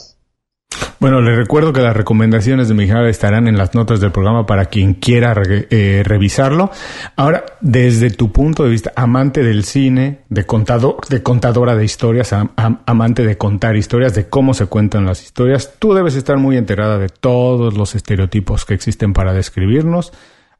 [1.05, 4.65] Bueno, le recuerdo que las recomendaciones de Mijal estarán en las notas del programa para
[4.65, 6.71] quien quiera eh, revisarlo.
[7.15, 12.33] Ahora, desde tu punto de vista, amante del cine, de contador, de contadora de historias,
[12.33, 16.97] amante de contar historias, de cómo se cuentan las historias, tú debes estar muy enterada
[16.97, 20.11] de todos los estereotipos que existen para describirnos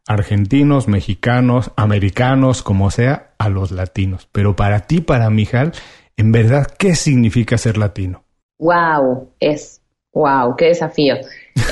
[0.06, 4.30] argentinos, mexicanos, americanos, como sea, a los latinos.
[4.32, 5.72] Pero para ti, para Mijal,
[6.18, 8.26] en verdad, ¿qué significa ser latino?
[8.60, 9.82] Wow, es
[10.16, 11.16] Wow, qué desafío.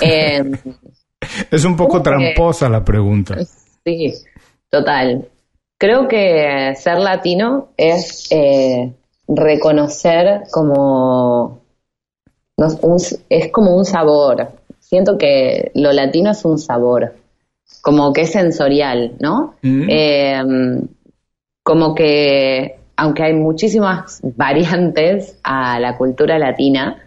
[0.01, 0.43] Eh,
[1.51, 3.37] es un poco tramposa la pregunta.
[3.83, 4.13] Sí,
[4.69, 5.27] total.
[5.79, 8.93] Creo que ser latino es eh,
[9.27, 11.63] reconocer como
[13.29, 14.49] es como un sabor.
[14.79, 17.15] Siento que lo latino es un sabor,
[17.81, 19.55] como que es sensorial, ¿no?
[19.61, 19.85] Mm.
[19.89, 20.87] Em,
[21.63, 26.97] como que, aunque hay muchísimas variantes a la cultura latina,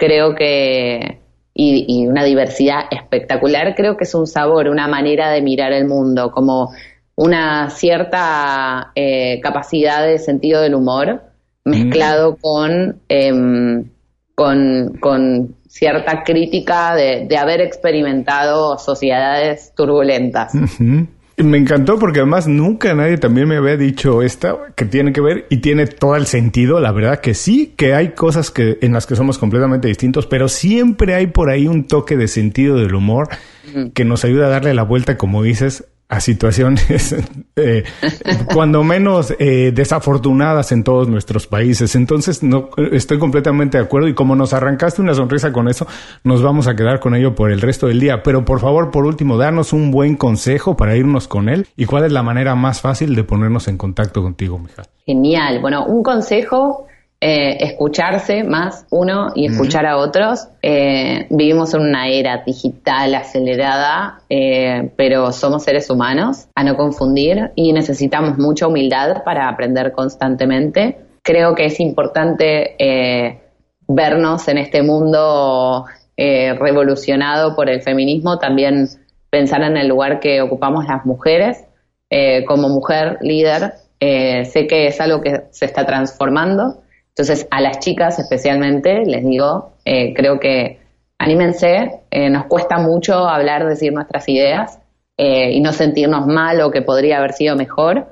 [0.00, 1.20] creo que,
[1.54, 6.32] y, una diversidad espectacular, creo que es un sabor, una manera de mirar el mundo,
[6.32, 6.72] como
[7.14, 11.22] una cierta eh, capacidad de sentido del humor
[11.64, 12.36] mezclado mm.
[12.40, 13.84] con em,
[15.00, 20.52] con, cierta crítica de, haber experimentado sociedades turbulentas.
[21.42, 25.46] Me encantó porque además nunca nadie también me había dicho esta que tiene que ver
[25.48, 26.80] y tiene todo el sentido.
[26.80, 30.48] La verdad que sí, que hay cosas que en las que somos completamente distintos, pero
[30.48, 33.28] siempre hay por ahí un toque de sentido del humor
[33.94, 37.14] que nos ayuda a darle la vuelta, como dices, a situaciones
[37.56, 37.84] eh,
[38.52, 41.94] cuando menos eh, desafortunadas en todos nuestros países.
[41.94, 45.86] Entonces, no estoy completamente de acuerdo y como nos arrancaste una sonrisa con eso,
[46.24, 48.22] nos vamos a quedar con ello por el resto del día.
[48.24, 52.04] Pero por favor, por último, danos un buen consejo para irnos con él y cuál
[52.04, 54.86] es la manera más fácil de ponernos en contacto contigo, Mijal.
[55.06, 55.60] Genial.
[55.60, 56.86] Bueno, un consejo
[57.22, 60.48] eh, escucharse más uno y escuchar a otros.
[60.62, 67.50] Eh, vivimos en una era digital acelerada, eh, pero somos seres humanos, a no confundir,
[67.56, 70.96] y necesitamos mucha humildad para aprender constantemente.
[71.22, 72.76] Creo que es importante
[73.86, 75.84] vernos en este mundo
[76.16, 78.88] revolucionado por el feminismo, también
[79.28, 81.66] pensar en el lugar que ocupamos las mujeres.
[82.46, 86.80] como mujer líder, sé que es algo que se está transformando
[87.10, 90.78] entonces, a las chicas especialmente les digo, eh, creo que
[91.18, 94.78] anímense, eh, nos cuesta mucho hablar, decir nuestras ideas
[95.16, 98.06] eh, y no sentirnos mal o que podría haber sido mejor.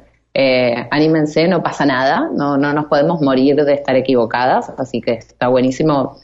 [0.90, 5.48] anímense, no pasa nada, no, no nos podemos morir de estar equivocadas, así que está
[5.48, 6.18] buenísimo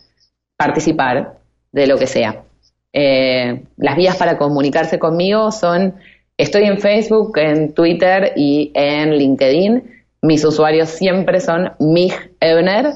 [0.57, 1.39] participar
[1.73, 2.45] de lo que sea.
[2.93, 5.95] las vías para comunicarse conmigo son,
[6.37, 9.94] estoy en Facebook, en Twitter y en LinkedIn.
[10.25, 12.95] Mis usuarios siempre son Mig Ebner,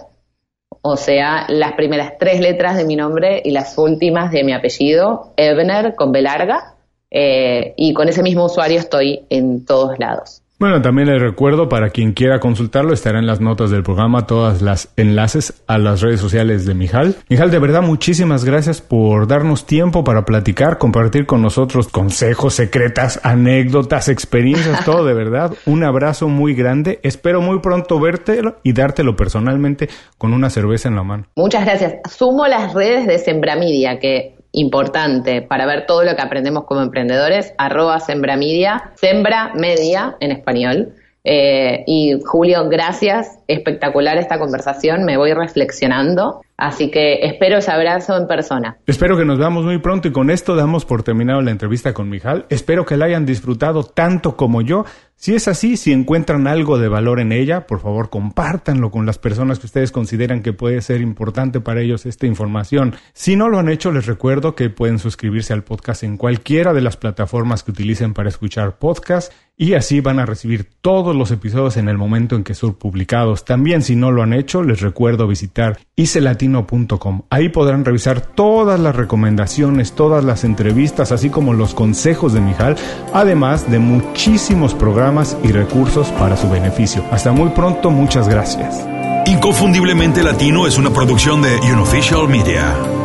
[0.80, 5.34] o sea, las primeras tres letras de mi nombre y las últimas de mi apellido,
[5.36, 6.76] Ebner con B larga,
[7.10, 10.40] eh, y con ese mismo usuario estoy en todos lados.
[10.60, 14.60] Bueno, también les recuerdo para quien quiera consultarlo, estará en las notas del programa todas
[14.60, 17.14] las enlaces a las redes sociales de Mijal.
[17.28, 23.20] Mijal, de verdad, muchísimas gracias por darnos tiempo para platicar, compartir con nosotros consejos, secretas,
[23.22, 25.52] anécdotas, experiencias, todo de verdad.
[25.64, 26.98] Un abrazo muy grande.
[27.04, 29.88] Espero muy pronto verte y dártelo personalmente
[30.18, 31.26] con una cerveza en la mano.
[31.36, 31.94] Muchas gracias.
[32.10, 37.54] Sumo las redes de Sembramidia, que importante para ver todo lo que aprendemos como emprendedores,
[37.58, 40.94] arroba sembramedia, sembra media en español.
[41.30, 48.16] Eh, y Julio, gracias, espectacular esta conversación, me voy reflexionando, así que espero ese abrazo
[48.16, 48.78] en persona.
[48.86, 52.08] Espero que nos veamos muy pronto y con esto damos por terminado la entrevista con
[52.08, 52.46] Mijal.
[52.48, 54.86] Espero que la hayan disfrutado tanto como yo.
[55.16, 59.18] Si es así, si encuentran algo de valor en ella, por favor compártanlo con las
[59.18, 62.94] personas que ustedes consideran que puede ser importante para ellos esta información.
[63.12, 66.80] Si no lo han hecho, les recuerdo que pueden suscribirse al podcast en cualquiera de
[66.80, 71.76] las plataformas que utilicen para escuchar podcast y así van a recibir todos los episodios
[71.76, 73.44] en el momento en que son publicados.
[73.44, 77.22] También si no lo han hecho, les recuerdo visitar icelatino.com.
[77.28, 82.76] Ahí podrán revisar todas las recomendaciones, todas las entrevistas, así como los consejos de Mijal,
[83.12, 87.04] además de muchísimos programas y recursos para su beneficio.
[87.10, 88.86] Hasta muy pronto, muchas gracias.
[89.26, 92.97] Inconfundiblemente Latino es una producción de Unofficial Media.